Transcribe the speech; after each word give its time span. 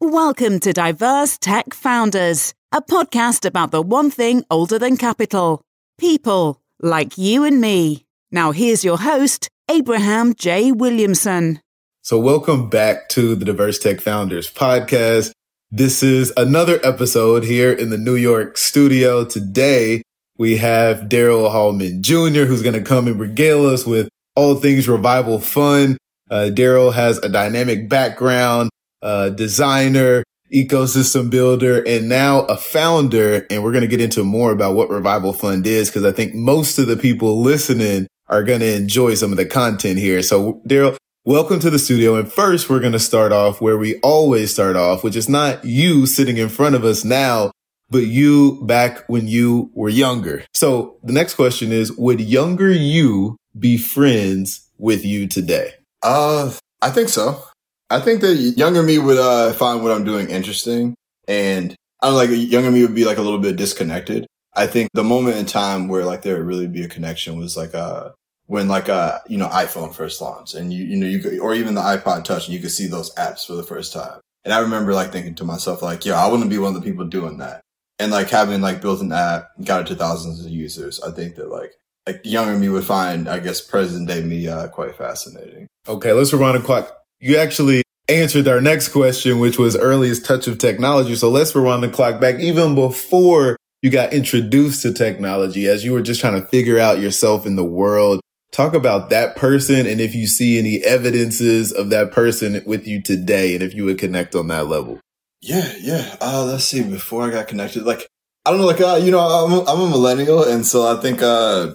Welcome 0.00 0.60
to 0.60 0.74
Diverse 0.74 1.38
Tech 1.38 1.72
Founders, 1.72 2.52
a 2.70 2.82
podcast 2.82 3.46
about 3.46 3.70
the 3.70 3.80
one 3.80 4.10
thing 4.10 4.44
older 4.50 4.78
than 4.78 4.98
capital 4.98 5.62
people 5.96 6.60
like 6.82 7.16
you 7.16 7.44
and 7.44 7.62
me. 7.62 8.04
Now, 8.30 8.52
here's 8.52 8.84
your 8.84 8.98
host, 8.98 9.48
Abraham 9.70 10.34
J. 10.34 10.70
Williamson. 10.70 11.60
So, 12.02 12.18
welcome 12.18 12.68
back 12.68 13.08
to 13.10 13.34
the 13.34 13.46
Diverse 13.46 13.78
Tech 13.78 14.02
Founders 14.02 14.52
podcast. 14.52 15.32
This 15.70 16.02
is 16.02 16.30
another 16.36 16.78
episode 16.84 17.44
here 17.44 17.72
in 17.72 17.88
the 17.88 17.96
New 17.96 18.16
York 18.16 18.58
studio. 18.58 19.24
Today, 19.24 20.02
we 20.36 20.58
have 20.58 21.08
Daryl 21.08 21.50
Hallman 21.50 22.02
Jr., 22.02 22.44
who's 22.44 22.62
going 22.62 22.74
to 22.74 22.82
come 22.82 23.06
and 23.06 23.18
regale 23.18 23.64
us 23.64 23.86
with 23.86 24.10
all 24.34 24.56
things 24.56 24.90
Revival 24.90 25.40
Fund. 25.40 25.96
Uh, 26.30 26.50
Daryl 26.52 26.92
has 26.92 27.16
a 27.18 27.30
dynamic 27.30 27.88
background, 27.88 28.68
uh, 29.06 29.28
designer, 29.28 30.24
ecosystem 30.52 31.30
builder, 31.30 31.80
and 31.86 32.08
now 32.08 32.40
a 32.46 32.56
founder. 32.56 33.46
And 33.48 33.62
we're 33.62 33.70
going 33.70 33.82
to 33.82 33.88
get 33.88 34.00
into 34.00 34.24
more 34.24 34.50
about 34.50 34.74
what 34.74 34.90
Revival 34.90 35.32
Fund 35.32 35.64
is 35.64 35.88
because 35.88 36.04
I 36.04 36.10
think 36.10 36.34
most 36.34 36.76
of 36.78 36.88
the 36.88 36.96
people 36.96 37.40
listening 37.40 38.08
are 38.26 38.42
going 38.42 38.58
to 38.58 38.74
enjoy 38.74 39.14
some 39.14 39.30
of 39.30 39.36
the 39.36 39.46
content 39.46 40.00
here. 40.00 40.22
So, 40.22 40.60
Daryl, 40.66 40.96
welcome 41.24 41.60
to 41.60 41.70
the 41.70 41.78
studio. 41.78 42.16
And 42.16 42.30
first, 42.30 42.68
we're 42.68 42.80
going 42.80 42.94
to 42.94 42.98
start 42.98 43.30
off 43.30 43.60
where 43.60 43.78
we 43.78 44.00
always 44.00 44.52
start 44.52 44.74
off, 44.74 45.04
which 45.04 45.14
is 45.14 45.28
not 45.28 45.64
you 45.64 46.06
sitting 46.06 46.36
in 46.36 46.48
front 46.48 46.74
of 46.74 46.84
us 46.84 47.04
now, 47.04 47.52
but 47.88 48.06
you 48.06 48.60
back 48.64 49.08
when 49.08 49.28
you 49.28 49.70
were 49.72 49.88
younger. 49.88 50.44
So 50.52 50.98
the 51.04 51.12
next 51.12 51.34
question 51.34 51.70
is, 51.70 51.92
would 51.92 52.20
younger 52.20 52.72
you 52.72 53.36
be 53.56 53.78
friends 53.78 54.68
with 54.78 55.04
you 55.04 55.28
today? 55.28 55.74
Uh, 56.02 56.52
I 56.82 56.90
think 56.90 57.08
so. 57.08 57.40
I 57.88 58.00
think 58.00 58.20
that 58.22 58.34
younger 58.34 58.82
me 58.82 58.98
would 58.98 59.18
uh, 59.18 59.52
find 59.52 59.82
what 59.82 59.92
I'm 59.92 60.04
doing 60.04 60.30
interesting, 60.30 60.94
and 61.28 61.74
I 62.02 62.08
don't 62.08 62.16
like 62.16 62.30
younger 62.30 62.70
me 62.70 62.82
would 62.82 62.94
be 62.94 63.04
like 63.04 63.18
a 63.18 63.22
little 63.22 63.38
bit 63.38 63.56
disconnected. 63.56 64.26
I 64.54 64.66
think 64.66 64.90
the 64.92 65.04
moment 65.04 65.36
in 65.36 65.46
time 65.46 65.88
where 65.88 66.04
like 66.04 66.22
there 66.22 66.36
would 66.36 66.46
really 66.46 66.66
be 66.66 66.82
a 66.82 66.88
connection 66.88 67.38
was 67.38 67.56
like 67.56 67.74
uh 67.74 68.10
when 68.46 68.68
like 68.68 68.88
uh 68.88 69.18
you 69.28 69.36
know 69.36 69.48
iPhone 69.48 69.94
first 69.94 70.20
launched, 70.20 70.54
and 70.54 70.72
you 70.72 70.84
you 70.84 70.96
know 70.96 71.06
you 71.06 71.20
could, 71.20 71.38
or 71.38 71.54
even 71.54 71.74
the 71.74 71.80
iPod 71.80 72.24
Touch, 72.24 72.46
and 72.46 72.54
you 72.54 72.60
could 72.60 72.72
see 72.72 72.86
those 72.86 73.14
apps 73.14 73.46
for 73.46 73.54
the 73.54 73.62
first 73.62 73.92
time. 73.92 74.20
And 74.44 74.52
I 74.52 74.60
remember 74.60 74.94
like 74.94 75.12
thinking 75.12 75.34
to 75.36 75.44
myself 75.44 75.82
like, 75.82 76.04
yeah, 76.04 76.14
I 76.14 76.28
wouldn't 76.28 76.50
be 76.50 76.58
one 76.58 76.74
of 76.74 76.80
the 76.80 76.88
people 76.88 77.04
doing 77.04 77.38
that. 77.38 77.62
And 77.98 78.12
like 78.12 78.30
having 78.30 78.60
like 78.60 78.80
built 78.80 79.00
an 79.00 79.12
app, 79.12 79.48
got 79.64 79.82
it 79.82 79.86
to 79.88 79.96
thousands 79.96 80.44
of 80.44 80.50
users. 80.50 81.00
I 81.00 81.10
think 81.12 81.36
that 81.36 81.50
like 81.50 81.72
like 82.06 82.20
younger 82.24 82.58
me 82.58 82.68
would 82.68 82.84
find, 82.84 83.28
I 83.28 83.38
guess, 83.38 83.60
present 83.60 84.08
day 84.08 84.22
me 84.22 84.48
uh, 84.48 84.68
quite 84.68 84.96
fascinating. 84.96 85.66
Okay, 85.88 86.12
let's 86.12 86.32
rewind 86.32 86.60
the 86.60 86.64
clock. 86.64 86.96
You 87.20 87.38
actually 87.38 87.82
answered 88.08 88.46
our 88.46 88.60
next 88.60 88.88
question, 88.88 89.38
which 89.38 89.58
was 89.58 89.76
earliest 89.76 90.24
touch 90.24 90.46
of 90.46 90.58
technology. 90.58 91.14
So 91.14 91.30
let's 91.30 91.54
rewind 91.54 91.82
the 91.82 91.88
clock 91.88 92.20
back 92.20 92.38
even 92.40 92.74
before 92.74 93.56
you 93.82 93.90
got 93.90 94.12
introduced 94.12 94.82
to 94.82 94.92
technology, 94.92 95.66
as 95.66 95.84
you 95.84 95.92
were 95.92 96.02
just 96.02 96.20
trying 96.20 96.40
to 96.40 96.46
figure 96.48 96.78
out 96.78 97.00
yourself 97.00 97.46
in 97.46 97.56
the 97.56 97.64
world. 97.64 98.20
Talk 98.52 98.74
about 98.74 99.10
that 99.10 99.36
person 99.36 99.86
and 99.86 100.00
if 100.00 100.14
you 100.14 100.26
see 100.26 100.58
any 100.58 100.82
evidences 100.84 101.72
of 101.72 101.90
that 101.90 102.12
person 102.12 102.62
with 102.66 102.86
you 102.86 103.02
today 103.02 103.54
and 103.54 103.62
if 103.62 103.74
you 103.74 103.84
would 103.84 103.98
connect 103.98 104.34
on 104.34 104.48
that 104.48 104.66
level. 104.66 105.00
Yeah, 105.40 105.72
yeah. 105.80 106.16
Uh, 106.20 106.44
let's 106.44 106.64
see. 106.64 106.82
Before 106.82 107.22
I 107.22 107.30
got 107.30 107.48
connected, 107.48 107.84
like 107.84 108.06
I 108.44 108.50
don't 108.50 108.60
know, 108.60 108.66
like 108.66 108.80
uh, 108.80 109.00
you 109.02 109.10
know, 109.10 109.20
I'm 109.20 109.52
a, 109.52 109.64
I'm 109.64 109.80
a 109.80 109.90
millennial, 109.90 110.44
and 110.44 110.64
so 110.64 110.86
I 110.86 111.00
think 111.00 111.20
uh, 111.22 111.74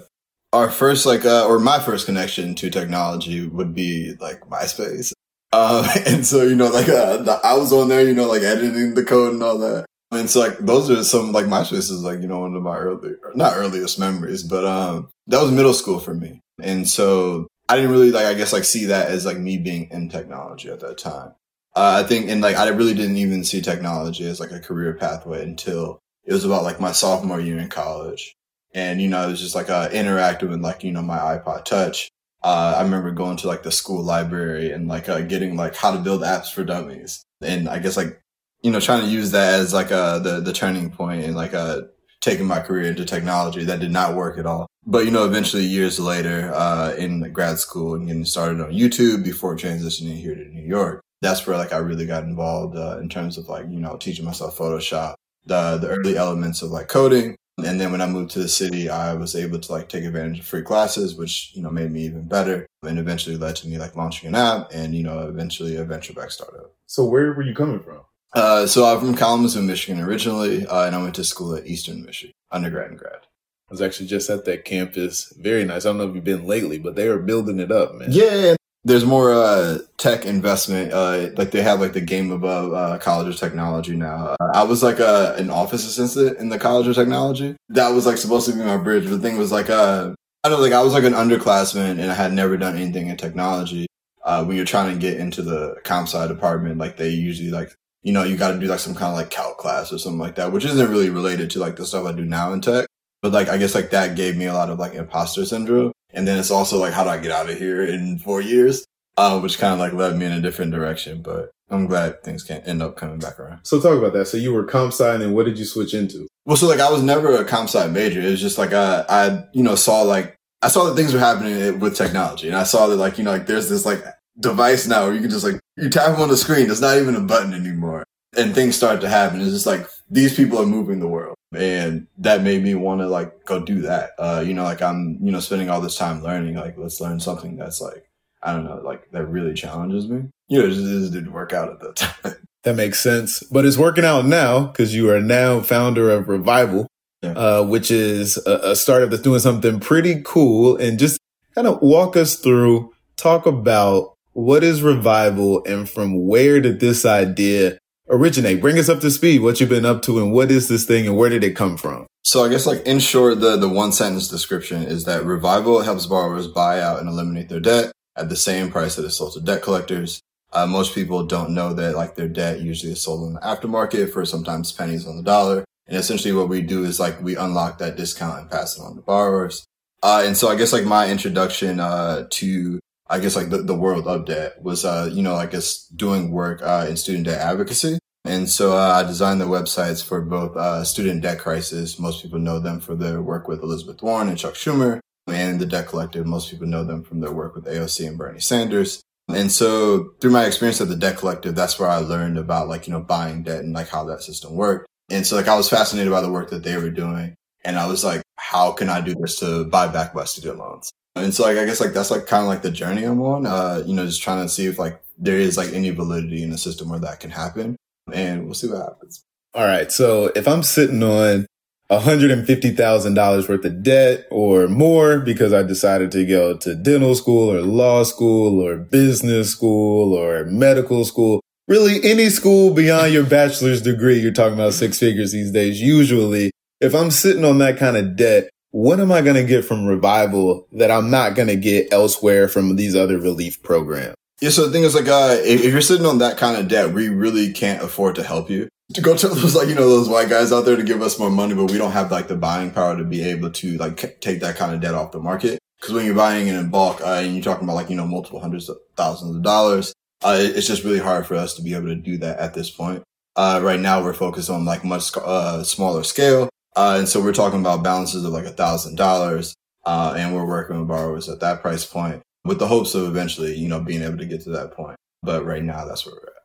our 0.53 0.69
first 0.71 1.05
like 1.05 1.25
uh, 1.25 1.45
or 1.47 1.59
my 1.59 1.79
first 1.79 2.05
connection 2.05 2.55
to 2.55 2.69
technology 2.69 3.45
would 3.45 3.75
be 3.75 4.15
like 4.19 4.41
MySpace. 4.41 5.13
Uh, 5.51 5.87
and 6.05 6.25
so 6.25 6.43
you 6.43 6.55
know, 6.55 6.69
like 6.69 6.89
uh, 6.89 7.17
the, 7.17 7.39
I 7.43 7.55
was 7.55 7.73
on 7.73 7.89
there, 7.89 8.03
you 8.03 8.13
know, 8.13 8.27
like 8.27 8.43
editing 8.43 8.93
the 8.93 9.03
code 9.03 9.33
and 9.33 9.43
all 9.43 9.57
that. 9.59 9.85
And 10.11 10.29
so 10.29 10.41
like 10.41 10.57
those 10.57 10.89
are 10.89 11.03
some 11.03 11.31
like 11.31 11.47
my 11.47 11.63
choices, 11.63 12.03
like 12.03 12.21
you 12.21 12.27
know 12.27 12.39
one 12.39 12.55
of 12.55 12.63
my 12.63 12.77
early 12.77 13.13
not 13.33 13.55
earliest 13.55 13.97
memories, 13.97 14.43
but 14.43 14.65
um 14.65 15.09
that 15.27 15.41
was 15.41 15.51
middle 15.51 15.73
school 15.73 15.99
for 15.99 16.13
me, 16.13 16.41
and 16.61 16.87
so 16.87 17.47
I 17.69 17.77
didn't 17.77 17.91
really 17.91 18.11
like 18.11 18.25
I 18.25 18.33
guess 18.33 18.51
like 18.51 18.65
see 18.65 18.85
that 18.85 19.07
as 19.07 19.25
like 19.25 19.37
me 19.37 19.57
being 19.57 19.89
in 19.89 20.09
technology 20.09 20.69
at 20.69 20.81
that 20.81 20.97
time. 20.97 21.33
Uh, 21.75 22.01
I 22.03 22.07
think, 22.07 22.29
and 22.29 22.41
like, 22.41 22.57
I 22.57 22.67
really 22.69 22.93
didn't 22.93 23.17
even 23.17 23.43
see 23.43 23.61
technology 23.61 24.25
as 24.25 24.39
like 24.39 24.51
a 24.51 24.59
career 24.59 24.93
pathway 24.93 25.41
until 25.41 25.99
it 26.25 26.33
was 26.33 26.43
about 26.43 26.63
like 26.63 26.81
my 26.81 26.91
sophomore 26.91 27.39
year 27.39 27.57
in 27.59 27.69
college. 27.69 28.35
And, 28.73 29.01
you 29.01 29.09
know, 29.09 29.23
it 29.25 29.31
was 29.31 29.39
just 29.39 29.55
like, 29.55 29.69
uh, 29.69 29.89
interactive 29.89 30.49
with 30.49 30.61
like, 30.61 30.83
you 30.83 30.91
know, 30.91 31.01
my 31.01 31.17
iPod 31.17 31.65
touch. 31.65 32.09
Uh, 32.43 32.75
I 32.77 32.81
remember 32.81 33.11
going 33.11 33.37
to 33.37 33.47
like 33.47 33.63
the 33.63 33.71
school 33.71 34.03
library 34.03 34.71
and 34.71 34.87
like, 34.87 35.07
uh, 35.09 35.21
getting 35.21 35.55
like 35.55 35.75
how 35.75 35.91
to 35.91 35.99
build 35.99 36.21
apps 36.21 36.51
for 36.51 36.63
dummies. 36.63 37.23
And 37.41 37.69
I 37.69 37.79
guess 37.79 37.97
like, 37.97 38.21
you 38.61 38.71
know, 38.71 38.79
trying 38.79 39.03
to 39.03 39.09
use 39.09 39.31
that 39.31 39.59
as 39.59 39.73
like, 39.73 39.91
uh, 39.91 40.19
the, 40.19 40.41
the 40.41 40.53
turning 40.53 40.89
point 40.89 41.23
and 41.23 41.35
like, 41.35 41.53
uh, 41.53 41.81
taking 42.21 42.45
my 42.45 42.59
career 42.59 42.89
into 42.89 43.05
technology 43.05 43.63
that 43.65 43.79
did 43.79 43.91
not 43.91 44.15
work 44.15 44.37
at 44.37 44.45
all. 44.45 44.67
But, 44.85 45.05
you 45.05 45.11
know, 45.11 45.25
eventually 45.25 45.63
years 45.63 45.99
later, 45.99 46.51
uh, 46.53 46.93
in 46.97 47.21
grad 47.31 47.59
school 47.59 47.95
and 47.95 48.07
getting 48.07 48.25
started 48.25 48.61
on 48.61 48.71
YouTube 48.71 49.23
before 49.23 49.55
transitioning 49.55 50.17
here 50.17 50.35
to 50.35 50.45
New 50.45 50.65
York, 50.65 51.01
that's 51.21 51.45
where 51.45 51.57
like 51.57 51.71
I 51.71 51.77
really 51.77 52.05
got 52.05 52.23
involved 52.23 52.75
uh, 52.75 52.97
in 52.99 53.07
terms 53.07 53.37
of 53.37 53.47
like 53.47 53.65
you 53.69 53.79
know 53.79 53.95
teaching 53.95 54.25
myself 54.25 54.57
Photoshop, 54.57 55.13
the 55.45 55.77
the 55.77 55.87
early 55.87 56.17
elements 56.17 56.61
of 56.61 56.71
like 56.71 56.87
coding. 56.87 57.35
And 57.57 57.79
then 57.79 57.91
when 57.91 58.01
I 58.01 58.07
moved 58.07 58.31
to 58.31 58.39
the 58.39 58.49
city, 58.49 58.89
I 58.89 59.13
was 59.13 59.35
able 59.35 59.59
to 59.59 59.71
like 59.71 59.89
take 59.89 60.03
advantage 60.03 60.39
of 60.39 60.45
free 60.45 60.61
classes, 60.61 61.15
which 61.15 61.51
you 61.53 61.61
know 61.61 61.69
made 61.69 61.91
me 61.91 62.01
even 62.05 62.27
better, 62.27 62.65
and 62.83 62.97
eventually 62.97 63.37
led 63.37 63.55
to 63.57 63.67
me 63.67 63.77
like 63.77 63.95
launching 63.95 64.29
an 64.29 64.35
app 64.35 64.69
and 64.73 64.95
you 64.95 65.03
know 65.03 65.27
eventually 65.27 65.75
a 65.75 65.83
venture 65.83 66.13
back 66.13 66.31
startup. 66.31 66.73
So 66.87 67.05
where 67.05 67.33
were 67.33 67.43
you 67.43 67.53
coming 67.53 67.79
from? 67.79 68.01
Uh, 68.33 68.65
so 68.65 68.85
I'm 68.85 68.99
from 68.99 69.15
Kalamazoo, 69.15 69.61
Michigan 69.61 70.01
originally, 70.01 70.65
uh, 70.65 70.85
and 70.85 70.95
I 70.95 71.01
went 71.01 71.15
to 71.15 71.23
school 71.23 71.53
at 71.53 71.67
Eastern 71.67 72.03
Michigan, 72.03 72.33
undergrad 72.49 72.89
and 72.89 72.97
grad. 72.99 73.27
I 73.69 73.73
was 73.73 73.81
actually 73.81 74.07
just 74.07 74.29
at 74.29 74.45
that 74.45 74.65
campus. 74.65 75.33
Very 75.37 75.63
nice. 75.65 75.85
I 75.85 75.89
don't 75.89 75.97
know 75.97 76.07
if 76.07 76.15
you've 76.15 76.23
been 76.23 76.45
lately, 76.45 76.79
but 76.79 76.95
they 76.95 77.07
are 77.07 77.19
building 77.19 77.59
it 77.59 77.71
up, 77.71 77.93
man. 77.95 78.09
Yeah, 78.11 78.55
there's 78.83 79.05
more 79.05 79.31
uh, 79.31 79.79
tech 79.97 80.25
investment. 80.25 80.91
Uh, 80.91 81.29
like 81.35 81.51
they 81.51 81.61
have 81.61 81.79
like 81.79 81.93
the 81.93 82.01
game 82.01 82.31
of 82.31 82.43
uh, 82.43 82.97
College 82.99 83.33
of 83.33 83.39
Technology 83.39 83.95
now. 83.95 84.35
Uh, 84.39 84.51
I 84.53 84.63
was 84.63 84.81
like 84.81 84.99
a, 84.99 85.35
an 85.37 85.49
office 85.49 85.85
assistant 85.85 86.39
in 86.39 86.49
the 86.49 86.57
College 86.57 86.87
of 86.87 86.95
Technology. 86.95 87.55
That 87.69 87.89
was 87.89 88.05
like 88.05 88.17
supposed 88.17 88.49
to 88.49 88.55
be 88.55 88.63
my 88.63 88.77
bridge. 88.77 89.03
But 89.03 89.11
the 89.11 89.19
thing 89.19 89.37
was 89.37 89.51
like, 89.51 89.69
uh, 89.69 90.13
I 90.43 90.49
don't 90.49 90.57
know, 90.57 90.63
like 90.63 90.73
I 90.73 90.81
was 90.81 90.93
like 90.93 91.03
an 91.03 91.13
underclassman 91.13 91.99
and 91.99 92.11
I 92.11 92.15
had 92.15 92.33
never 92.33 92.57
done 92.57 92.75
anything 92.75 93.07
in 93.07 93.17
technology. 93.17 93.85
Uh, 94.23 94.43
when 94.43 94.55
you're 94.55 94.65
trying 94.65 94.93
to 94.93 94.99
get 94.99 95.19
into 95.19 95.41
the 95.41 95.75
comp 95.83 96.07
sci 96.07 96.27
department, 96.27 96.77
like 96.77 96.97
they 96.97 97.09
usually 97.09 97.51
like, 97.51 97.75
you 98.01 98.13
know, 98.13 98.23
you 98.23 98.37
got 98.37 98.51
to 98.51 98.59
do 98.59 98.67
like 98.67 98.79
some 98.79 98.95
kind 98.95 99.11
of 99.11 99.15
like 99.15 99.29
calc 99.29 99.57
class 99.57 99.93
or 99.93 99.99
something 99.99 100.19
like 100.19 100.35
that, 100.35 100.51
which 100.51 100.65
isn't 100.65 100.89
really 100.89 101.09
related 101.09 101.51
to 101.51 101.59
like 101.59 101.75
the 101.75 101.85
stuff 101.85 102.05
I 102.05 102.11
do 102.11 102.25
now 102.25 102.53
in 102.53 102.61
tech. 102.61 102.87
But 103.21 103.31
like, 103.31 103.49
I 103.49 103.57
guess 103.57 103.75
like 103.75 103.91
that 103.91 104.15
gave 104.15 104.35
me 104.35 104.45
a 104.45 104.53
lot 104.53 104.71
of 104.71 104.79
like 104.79 104.95
imposter 104.95 105.45
syndrome. 105.45 105.91
And 106.13 106.27
then 106.27 106.37
it's 106.39 106.51
also 106.51 106.77
like, 106.77 106.93
how 106.93 107.03
do 107.03 107.09
I 107.09 107.17
get 107.17 107.31
out 107.31 107.49
of 107.49 107.57
here 107.57 107.83
in 107.83 108.19
four 108.19 108.41
years? 108.41 108.85
Uh, 109.17 109.39
which 109.39 109.59
kind 109.59 109.73
of 109.73 109.79
like 109.79 109.93
led 109.93 110.17
me 110.17 110.25
in 110.25 110.31
a 110.31 110.41
different 110.41 110.71
direction, 110.71 111.21
but 111.21 111.51
I'm 111.69 111.85
glad 111.85 112.23
things 112.23 112.43
can 112.43 112.61
end 112.61 112.81
up 112.81 112.95
coming 112.95 113.19
back 113.19 113.39
around. 113.39 113.59
So 113.63 113.79
talk 113.79 113.97
about 113.97 114.13
that. 114.13 114.27
So 114.27 114.37
you 114.37 114.53
were 114.53 114.63
comp 114.63 114.93
sci 114.93 115.13
and 115.13 115.21
then 115.21 115.33
what 115.33 115.45
did 115.45 115.59
you 115.59 115.65
switch 115.65 115.93
into? 115.93 116.27
Well, 116.45 116.57
so 116.57 116.67
like 116.67 116.79
I 116.79 116.89
was 116.89 117.03
never 117.03 117.35
a 117.35 117.45
comp 117.45 117.69
sci 117.69 117.87
major. 117.87 118.21
It 118.21 118.31
was 118.31 118.41
just 118.41 118.57
like 118.57 118.73
I, 118.73 119.05
I, 119.09 119.43
you 119.53 119.63
know, 119.63 119.75
saw 119.75 120.01
like, 120.01 120.35
I 120.61 120.69
saw 120.69 120.85
that 120.85 120.95
things 120.95 121.13
were 121.13 121.19
happening 121.19 121.79
with 121.79 121.95
technology 121.95 122.47
and 122.47 122.55
I 122.55 122.63
saw 122.63 122.87
that 122.87 122.97
like, 122.97 123.17
you 123.17 123.23
know, 123.23 123.31
like 123.31 123.47
there's 123.47 123.69
this 123.69 123.85
like 123.85 124.03
device 124.39 124.87
now 124.87 125.05
where 125.05 125.13
you 125.13 125.21
can 125.21 125.29
just 125.29 125.43
like, 125.43 125.59
you 125.77 125.89
tap 125.89 126.17
on 126.17 126.29
the 126.29 126.37
screen. 126.37 126.71
It's 126.71 126.81
not 126.81 126.97
even 126.97 127.15
a 127.15 127.21
button 127.21 127.53
anymore. 127.53 128.05
And 128.37 128.55
things 128.55 128.75
start 128.75 129.01
to 129.01 129.09
happen. 129.09 129.41
It's 129.41 129.51
just 129.51 129.65
like, 129.65 129.87
these 130.09 130.35
people 130.35 130.57
are 130.57 130.65
moving 130.65 130.99
the 130.99 131.07
world 131.07 131.35
and 131.53 132.07
that 132.17 132.43
made 132.43 132.63
me 132.63 132.75
want 132.75 133.01
to 133.01 133.07
like 133.07 133.45
go 133.45 133.63
do 133.63 133.81
that. 133.81 134.11
Uh, 134.17 134.43
you 134.45 134.53
know, 134.53 134.63
like 134.63 134.81
I'm, 134.81 135.17
you 135.21 135.31
know, 135.31 135.39
spending 135.39 135.69
all 135.69 135.81
this 135.81 135.97
time 135.97 136.23
learning, 136.23 136.55
like 136.55 136.77
let's 136.77 137.01
learn 137.01 137.19
something 137.19 137.57
that's 137.57 137.81
like, 137.81 138.09
I 138.43 138.53
don't 138.53 138.63
know, 138.63 138.81
like 138.83 139.09
that 139.11 139.25
really 139.25 139.53
challenges 139.53 140.07
me. 140.07 140.29
You 140.47 140.59
know, 140.59 140.65
it 140.65 140.69
just, 140.69 140.81
it 140.81 140.99
just 140.99 141.13
didn't 141.13 141.33
work 141.33 141.53
out 141.53 141.69
at 141.69 141.79
that 141.79 141.95
time. 142.23 142.35
That 142.63 142.75
makes 142.75 142.99
sense, 142.99 143.41
but 143.43 143.65
it's 143.65 143.77
working 143.77 144.05
out 144.05 144.25
now 144.25 144.67
because 144.67 144.93
you 144.93 145.09
are 145.09 145.19
now 145.19 145.61
founder 145.61 146.11
of 146.11 146.29
Revival, 146.29 146.87
yeah. 147.21 147.31
uh, 147.31 147.63
which 147.63 147.89
is 147.89 148.37
a, 148.45 148.71
a 148.71 148.75
startup 148.75 149.09
that's 149.09 149.23
doing 149.23 149.39
something 149.39 149.79
pretty 149.79 150.21
cool. 150.23 150.77
And 150.77 150.99
just 150.99 151.19
kind 151.55 151.67
of 151.67 151.81
walk 151.81 152.15
us 152.15 152.35
through, 152.35 152.93
talk 153.17 153.45
about 153.45 154.13
what 154.33 154.63
is 154.63 154.83
Revival 154.83 155.65
and 155.65 155.89
from 155.89 156.27
where 156.27 156.61
did 156.61 156.79
this 156.79 157.03
idea 157.03 157.79
originate? 158.11 158.61
Bring 158.61 158.77
us 158.77 158.89
up 158.89 158.99
to 158.99 159.09
speed. 159.09 159.41
What 159.41 159.59
you've 159.59 159.69
been 159.69 159.85
up 159.85 160.01
to 160.03 160.19
and 160.19 160.31
what 160.31 160.51
is 160.51 160.67
this 160.67 160.85
thing 160.85 161.07
and 161.07 161.17
where 161.17 161.29
did 161.29 161.43
it 161.43 161.55
come 161.55 161.77
from? 161.77 162.05
So 162.23 162.43
I 162.43 162.49
guess 162.49 162.67
like 162.67 162.85
in 162.85 162.99
short, 162.99 163.39
the, 163.39 163.57
the 163.57 163.67
one 163.67 163.91
sentence 163.91 164.27
description 164.27 164.83
is 164.83 165.05
that 165.05 165.25
Revival 165.25 165.81
helps 165.81 166.05
borrowers 166.05 166.47
buy 166.47 166.79
out 166.79 166.99
and 166.99 167.09
eliminate 167.09 167.49
their 167.49 167.59
debt 167.59 167.91
at 168.15 168.29
the 168.29 168.35
same 168.35 168.69
price 168.69 168.95
that 168.95 169.05
is 169.05 169.17
sold 169.17 169.33
to 169.33 169.41
debt 169.41 169.63
collectors. 169.63 170.21
Uh, 170.53 170.67
most 170.67 170.93
people 170.93 171.25
don't 171.25 171.51
know 171.51 171.73
that 171.73 171.95
like 171.95 172.15
their 172.15 172.27
debt 172.27 172.59
usually 172.59 172.91
is 172.91 173.01
sold 173.01 173.27
in 173.27 173.33
the 173.33 173.39
aftermarket 173.39 174.11
for 174.11 174.25
sometimes 174.25 174.71
pennies 174.71 175.07
on 175.07 175.17
the 175.17 175.23
dollar. 175.23 175.63
And 175.87 175.97
essentially 175.97 176.33
what 176.33 176.49
we 176.49 176.61
do 176.61 176.83
is 176.83 176.99
like 176.99 177.21
we 177.21 177.35
unlock 177.35 177.79
that 177.79 177.95
discount 177.95 178.41
and 178.41 178.51
pass 178.51 178.77
it 178.77 178.81
on 178.81 178.95
to 178.95 179.01
borrowers. 179.01 179.65
Uh, 180.03 180.23
and 180.25 180.35
so 180.35 180.49
I 180.49 180.55
guess 180.55 180.73
like 180.73 180.85
my 180.85 181.09
introduction, 181.09 181.79
uh, 181.79 182.27
to 182.29 182.79
I 183.11 183.19
guess 183.19 183.35
like 183.35 183.49
the, 183.49 183.57
the 183.57 183.75
world 183.75 184.07
of 184.07 184.25
debt 184.25 184.61
was, 184.63 184.85
uh, 184.85 185.09
you 185.11 185.21
know, 185.21 185.35
I 185.35 185.45
guess 185.45 185.85
doing 185.87 186.31
work, 186.31 186.61
uh, 186.63 186.85
in 186.89 186.95
student 186.95 187.25
debt 187.25 187.41
advocacy. 187.41 187.99
And 188.23 188.49
so 188.49 188.77
uh, 188.77 188.91
I 188.91 189.03
designed 189.03 189.41
the 189.41 189.45
websites 189.45 190.01
for 190.01 190.21
both 190.21 190.55
uh, 190.55 190.85
Student 190.85 191.21
Debt 191.21 191.39
Crisis. 191.39 191.99
Most 191.99 192.21
people 192.21 192.39
know 192.39 192.59
them 192.59 192.79
for 192.79 192.95
their 192.95 193.21
work 193.21 193.49
with 193.49 193.61
Elizabeth 193.63 194.01
Warren 194.01 194.29
and 194.29 194.37
Chuck 194.37 194.53
Schumer. 194.53 195.01
And 195.27 195.59
the 195.59 195.65
Debt 195.65 195.87
Collective, 195.87 196.25
most 196.25 196.49
people 196.49 196.67
know 196.67 196.85
them 196.85 197.03
from 197.03 197.19
their 197.19 197.31
work 197.31 197.53
with 197.53 197.65
AOC 197.65 198.07
and 198.07 198.17
Bernie 198.17 198.39
Sanders. 198.39 199.01
And 199.27 199.51
so 199.51 200.13
through 200.21 200.31
my 200.31 200.45
experience 200.45 200.79
at 200.79 200.87
the 200.87 200.95
Debt 200.95 201.17
Collective, 201.17 201.53
that's 201.53 201.79
where 201.79 201.89
I 201.89 201.97
learned 201.97 202.37
about 202.37 202.69
like, 202.69 202.87
you 202.87 202.93
know, 202.93 203.01
buying 203.01 203.43
debt 203.43 203.59
and 203.59 203.73
like 203.73 203.89
how 203.89 204.05
that 204.05 204.23
system 204.23 204.55
worked. 204.55 204.87
And 205.09 205.27
so 205.27 205.35
like 205.35 205.47
I 205.47 205.55
was 205.57 205.69
fascinated 205.69 206.11
by 206.11 206.21
the 206.21 206.31
work 206.31 206.49
that 206.51 206.63
they 206.63 206.77
were 206.77 206.89
doing. 206.89 207.35
And 207.65 207.77
I 207.77 207.87
was 207.87 208.03
like, 208.03 208.21
how 208.37 208.71
can 208.71 208.89
I 208.89 209.01
do 209.01 209.15
this 209.15 209.39
to 209.39 209.65
buy 209.65 209.87
back 209.87 210.15
my 210.15 210.23
student 210.23 210.59
loans? 210.59 210.91
And 211.15 211.33
so 211.33 211.43
like, 211.43 211.57
I 211.57 211.65
guess 211.65 211.81
like 211.81 211.93
that's 211.93 212.11
like 212.11 212.25
kind 212.25 212.41
of 212.41 212.47
like 212.47 212.61
the 212.61 212.71
journey 212.71 213.03
I'm 213.03 213.21
on, 213.21 213.45
uh, 213.45 213.83
you 213.85 213.93
know, 213.93 214.05
just 214.05 214.21
trying 214.21 214.45
to 214.45 214.49
see 214.49 214.65
if 214.65 214.79
like 214.79 215.01
there 215.17 215.37
is 215.37 215.57
like 215.57 215.73
any 215.73 215.89
validity 215.89 216.43
in 216.43 216.51
a 216.51 216.57
system 216.57 216.89
where 216.89 216.99
that 216.99 217.19
can 217.19 217.31
happen 217.31 217.75
and 218.13 218.45
we'll 218.45 218.53
see 218.53 218.67
what 218.67 218.81
happens. 218.81 219.23
All 219.53 219.65
right. 219.65 219.91
So 219.91 220.31
if 220.35 220.47
I'm 220.47 220.63
sitting 220.63 221.03
on 221.03 221.45
$150,000 221.91 223.49
worth 223.49 223.65
of 223.65 223.83
debt 223.83 224.25
or 224.31 224.69
more 224.69 225.19
because 225.19 225.51
I 225.51 225.63
decided 225.63 226.11
to 226.11 226.25
go 226.25 226.55
to 226.57 226.75
dental 226.75 227.15
school 227.15 227.51
or 227.51 227.61
law 227.61 228.03
school 228.03 228.65
or 228.65 228.77
business 228.77 229.49
school 229.49 230.13
or 230.13 230.45
medical 230.45 231.03
school, 231.03 231.41
really 231.67 231.99
any 232.03 232.29
school 232.29 232.73
beyond 232.73 233.11
your 233.11 233.25
bachelor's 233.25 233.81
degree, 233.81 234.19
you're 234.19 234.31
talking 234.31 234.53
about 234.53 234.73
six 234.73 234.99
figures 234.99 235.33
these 235.33 235.51
days. 235.51 235.81
Usually, 235.81 236.51
if 236.79 236.95
I'm 236.95 237.11
sitting 237.11 237.43
on 237.43 237.57
that 237.57 237.77
kind 237.77 237.97
of 237.97 238.15
debt, 238.15 238.49
what 238.71 238.99
am 238.99 239.11
I 239.11 239.21
going 239.21 239.35
to 239.35 239.43
get 239.43 239.65
from 239.65 239.85
revival 239.85 240.67
that 240.71 240.91
I'm 240.91 241.09
not 241.09 241.35
going 241.35 241.49
to 241.49 241.55
get 241.55 241.91
elsewhere 241.91 242.47
from 242.47 242.75
these 242.75 242.95
other 242.95 243.17
relief 243.17 243.61
programs? 243.61 244.15
Yeah, 244.41 244.49
so 244.49 244.65
the 244.65 244.71
thing 244.71 244.83
is, 244.83 244.95
like, 244.95 245.07
uh, 245.07 245.37
if, 245.43 245.63
if, 245.63 245.71
you're 245.71 245.81
sitting 245.81 246.05
on 246.05 246.17
that 246.17 246.37
kind 246.37 246.57
of 246.57 246.67
debt, 246.67 246.93
we 246.93 247.09
really 247.09 247.53
can't 247.53 247.83
afford 247.83 248.15
to 248.15 248.23
help 248.23 248.49
you. 248.49 248.67
To 248.93 249.01
go 249.01 249.15
to 249.15 249.27
those, 249.27 249.55
like, 249.55 249.67
you 249.67 249.75
know, 249.75 249.87
those 249.87 250.09
white 250.09 250.29
guys 250.29 250.51
out 250.51 250.65
there 250.65 250.75
to 250.75 250.83
give 250.83 251.01
us 251.01 251.19
more 251.19 251.29
money, 251.29 251.53
but 251.53 251.69
we 251.69 251.77
don't 251.77 251.91
have, 251.91 252.11
like, 252.11 252.27
the 252.27 252.35
buying 252.35 252.71
power 252.71 252.97
to 252.97 253.03
be 253.03 253.21
able 253.21 253.51
to, 253.51 253.77
like, 253.77 254.19
take 254.19 254.39
that 254.39 254.55
kind 254.55 254.73
of 254.73 254.81
debt 254.81 254.95
off 254.95 255.11
the 255.11 255.19
market. 255.19 255.59
Because 255.79 255.93
when 255.93 256.05
you're 256.05 256.15
buying 256.15 256.47
it 256.47 256.55
in 256.55 256.69
bulk, 256.69 257.01
uh, 257.01 257.21
and 257.23 257.35
you're 257.35 257.43
talking 257.43 257.65
about, 257.65 257.75
like, 257.75 257.89
you 257.89 257.95
know, 257.95 258.07
multiple 258.07 258.39
hundreds 258.39 258.67
of 258.67 258.77
thousands 258.95 259.35
of 259.35 259.43
dollars, 259.43 259.93
uh, 260.23 260.37
it's 260.39 260.67
just 260.67 260.83
really 260.83 260.99
hard 260.99 261.27
for 261.27 261.35
us 261.35 261.53
to 261.55 261.61
be 261.61 261.75
able 261.75 261.87
to 261.87 261.95
do 261.95 262.17
that 262.17 262.39
at 262.39 262.53
this 262.53 262.71
point. 262.71 263.03
Uh, 263.35 263.59
right 263.63 263.79
now, 263.79 264.03
we're 264.03 264.13
focused 264.13 264.49
on, 264.49 264.65
like, 264.65 264.83
much, 264.83 265.11
uh, 265.17 265.63
smaller 265.63 266.03
scale. 266.03 266.49
Uh, 266.75 266.95
and 266.99 267.07
so 267.07 267.21
we're 267.21 267.33
talking 267.33 267.59
about 267.59 267.83
balances 267.83 268.23
of, 268.23 268.31
like, 268.31 268.45
a 268.45 268.51
thousand 268.51 268.95
dollars. 268.95 269.55
Uh, 269.83 270.13
and 270.15 270.35
we're 270.35 270.45
working 270.45 270.77
with 270.77 270.87
borrowers 270.87 271.27
at 271.27 271.39
that 271.39 271.63
price 271.63 271.85
point 271.85 272.21
with 272.45 272.59
the 272.59 272.67
hopes 272.67 272.93
of 272.93 273.05
eventually, 273.05 273.55
you 273.55 273.67
know, 273.67 273.79
being 273.79 274.03
able 274.03 274.17
to 274.17 274.27
get 274.27 274.41
to 274.41 274.51
that 274.51 274.71
point. 274.73 274.95
But 275.23 275.43
right 275.43 275.63
now, 275.63 275.85
that's 275.85 276.05
where 276.05 276.13
we're 276.13 276.27
at. 276.27 276.43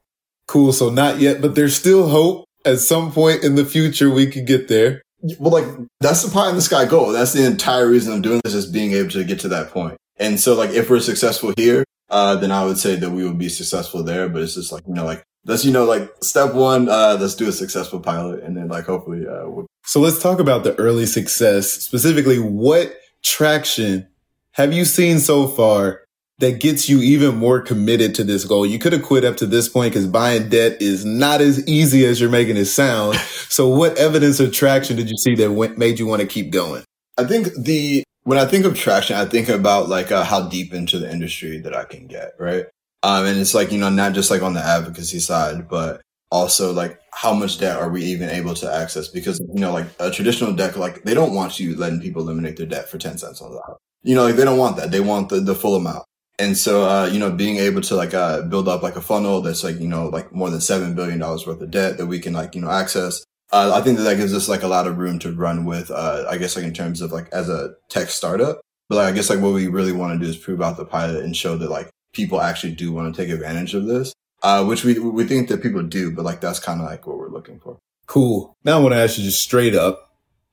Cool. 0.48 0.72
So 0.72 0.88
not 0.88 1.18
yet, 1.20 1.42
but 1.42 1.54
there's 1.54 1.76
still 1.76 2.08
hope. 2.08 2.46
At 2.64 2.78
some 2.78 3.12
point 3.12 3.44
in 3.44 3.54
the 3.54 3.66
future, 3.66 4.10
we 4.10 4.26
could 4.26 4.46
get 4.46 4.68
there. 4.68 5.02
Well, 5.38 5.52
like 5.52 5.66
that's 6.00 6.22
the 6.22 6.30
pie 6.30 6.48
in 6.48 6.56
the 6.56 6.62
sky 6.62 6.86
goal. 6.86 7.12
That's 7.12 7.32
the 7.32 7.44
entire 7.44 7.86
reason 7.88 8.12
I'm 8.12 8.22
doing 8.22 8.40
this 8.42 8.54
is 8.54 8.66
being 8.66 8.92
able 8.92 9.10
to 9.10 9.24
get 9.24 9.40
to 9.40 9.48
that 9.48 9.70
point. 9.70 9.98
And 10.18 10.40
so, 10.40 10.54
like, 10.54 10.70
if 10.70 10.88
we're 10.88 11.00
successful 11.00 11.52
here, 11.56 11.84
uh, 12.08 12.36
then 12.36 12.50
I 12.50 12.64
would 12.64 12.78
say 12.78 12.96
that 12.96 13.10
we 13.10 13.22
would 13.24 13.38
be 13.38 13.50
successful 13.50 14.02
there. 14.02 14.28
But 14.30 14.42
it's 14.42 14.54
just 14.54 14.72
like, 14.72 14.82
you 14.86 14.94
know, 14.94 15.04
like, 15.04 15.22
let's, 15.46 15.64
you 15.64 15.72
know, 15.72 15.84
like 15.84 16.12
step 16.22 16.54
one, 16.54 16.88
uh, 16.88 17.16
let's 17.20 17.34
do 17.34 17.48
a 17.48 17.52
successful 17.52 18.00
pilot 18.00 18.42
and 18.42 18.56
then 18.56 18.68
like 18.68 18.84
hopefully, 18.84 19.26
uh, 19.26 19.48
we'll- 19.48 19.66
So 19.84 20.00
let's 20.00 20.20
talk 20.20 20.40
about 20.40 20.64
the 20.64 20.74
early 20.78 21.06
success, 21.06 21.70
specifically 21.72 22.38
what 22.38 22.94
traction 23.22 24.06
have 24.52 24.72
you 24.72 24.84
seen 24.84 25.18
so 25.18 25.46
far 25.46 26.02
that 26.38 26.60
gets 26.60 26.88
you 26.88 27.00
even 27.00 27.36
more 27.36 27.60
committed 27.60 28.14
to 28.14 28.24
this 28.24 28.44
goal. 28.44 28.66
You 28.66 28.78
could 28.78 28.92
have 28.92 29.02
quit 29.02 29.24
up 29.24 29.36
to 29.38 29.46
this 29.46 29.68
point 29.68 29.94
because 29.94 30.06
buying 30.06 30.50
debt 30.50 30.82
is 30.82 31.04
not 31.04 31.40
as 31.40 31.66
easy 31.66 32.04
as 32.04 32.20
you're 32.20 32.30
making 32.30 32.56
it 32.58 32.66
sound. 32.66 33.16
so 33.48 33.68
what 33.68 33.96
evidence 33.96 34.38
of 34.38 34.52
traction 34.52 34.96
did 34.96 35.08
you 35.08 35.16
see 35.16 35.34
that 35.36 35.52
went, 35.52 35.78
made 35.78 35.98
you 35.98 36.06
want 36.06 36.20
to 36.20 36.26
keep 36.26 36.50
going? 36.50 36.84
I 37.16 37.24
think 37.24 37.48
the, 37.56 38.04
when 38.24 38.38
I 38.38 38.44
think 38.44 38.66
of 38.66 38.76
traction, 38.76 39.16
I 39.16 39.24
think 39.24 39.48
about 39.48 39.88
like 39.88 40.12
uh, 40.12 40.24
how 40.24 40.48
deep 40.48 40.74
into 40.74 40.98
the 40.98 41.10
industry 41.10 41.58
that 41.60 41.74
I 41.74 41.84
can 41.84 42.06
get, 42.06 42.32
right? 42.38 42.66
Um, 43.06 43.24
and 43.24 43.38
it's 43.38 43.54
like, 43.54 43.70
you 43.70 43.78
know, 43.78 43.88
not 43.88 44.14
just 44.14 44.32
like 44.32 44.42
on 44.42 44.54
the 44.54 44.60
advocacy 44.60 45.20
side, 45.20 45.68
but 45.68 46.02
also 46.32 46.72
like 46.72 46.98
how 47.12 47.32
much 47.32 47.58
debt 47.58 47.76
are 47.76 47.88
we 47.88 48.02
even 48.02 48.28
able 48.30 48.52
to 48.54 48.72
access? 48.72 49.06
Because, 49.06 49.38
you 49.54 49.60
know, 49.60 49.72
like 49.72 49.86
a 50.00 50.10
traditional 50.10 50.52
debt, 50.52 50.76
like 50.76 51.04
they 51.04 51.14
don't 51.14 51.32
want 51.32 51.60
you 51.60 51.76
letting 51.76 52.00
people 52.00 52.22
eliminate 52.22 52.56
their 52.56 52.66
debt 52.66 52.88
for 52.88 52.98
10 52.98 53.18
cents 53.18 53.40
on 53.40 53.52
the 53.52 53.60
dollar. 53.60 53.76
You 54.02 54.16
know, 54.16 54.24
like 54.24 54.34
they 54.34 54.44
don't 54.44 54.58
want 54.58 54.76
that. 54.78 54.90
They 54.90 54.98
want 54.98 55.28
the, 55.28 55.38
the 55.38 55.54
full 55.54 55.76
amount. 55.76 56.04
And 56.40 56.58
so, 56.58 56.82
uh, 56.82 57.06
you 57.06 57.20
know, 57.20 57.30
being 57.30 57.58
able 57.58 57.80
to 57.82 57.94
like, 57.94 58.12
uh, 58.12 58.42
build 58.42 58.66
up 58.66 58.82
like 58.82 58.96
a 58.96 59.00
funnel 59.00 59.40
that's 59.40 59.62
like, 59.62 59.78
you 59.78 59.86
know, 59.86 60.08
like 60.08 60.32
more 60.32 60.50
than 60.50 60.58
$7 60.58 60.96
billion 60.96 61.20
worth 61.20 61.46
of 61.46 61.70
debt 61.70 61.98
that 61.98 62.06
we 62.06 62.18
can 62.18 62.32
like, 62.32 62.56
you 62.56 62.60
know, 62.60 62.70
access. 62.72 63.22
Uh, 63.52 63.70
I 63.72 63.82
think 63.82 63.98
that 63.98 64.02
that 64.02 64.16
gives 64.16 64.34
us 64.34 64.48
like 64.48 64.64
a 64.64 64.68
lot 64.68 64.88
of 64.88 64.98
room 64.98 65.20
to 65.20 65.30
run 65.30 65.64
with, 65.64 65.92
uh, 65.92 66.24
I 66.28 66.38
guess 66.38 66.56
like 66.56 66.64
in 66.64 66.74
terms 66.74 67.00
of 67.00 67.12
like 67.12 67.28
as 67.32 67.48
a 67.48 67.74
tech 67.88 68.08
startup. 68.08 68.60
But 68.88 68.96
like, 68.96 69.12
I 69.12 69.12
guess 69.12 69.30
like 69.30 69.38
what 69.38 69.54
we 69.54 69.68
really 69.68 69.92
want 69.92 70.18
to 70.18 70.24
do 70.24 70.28
is 70.28 70.36
prove 70.36 70.60
out 70.60 70.76
the 70.76 70.84
pilot 70.84 71.22
and 71.22 71.36
show 71.36 71.56
that 71.56 71.70
like 71.70 71.88
people 72.16 72.40
actually 72.40 72.74
do 72.74 72.90
want 72.90 73.14
to 73.14 73.22
take 73.22 73.30
advantage 73.32 73.74
of 73.74 73.86
this. 73.86 74.12
Uh, 74.42 74.64
which 74.64 74.84
we, 74.84 74.98
we 74.98 75.24
think 75.24 75.48
that 75.48 75.62
people 75.62 75.82
do, 75.82 76.10
but 76.10 76.24
like 76.24 76.40
that's 76.40 76.60
kind 76.60 76.80
of 76.80 76.86
like 76.86 77.06
what 77.06 77.18
we're 77.18 77.30
looking 77.30 77.58
for. 77.58 77.78
Cool. 78.06 78.54
Now 78.64 78.78
I 78.78 78.82
want 78.82 78.92
to 78.92 79.00
ask 79.00 79.18
you 79.18 79.24
just 79.24 79.40
straight 79.40 79.74
up 79.74 80.06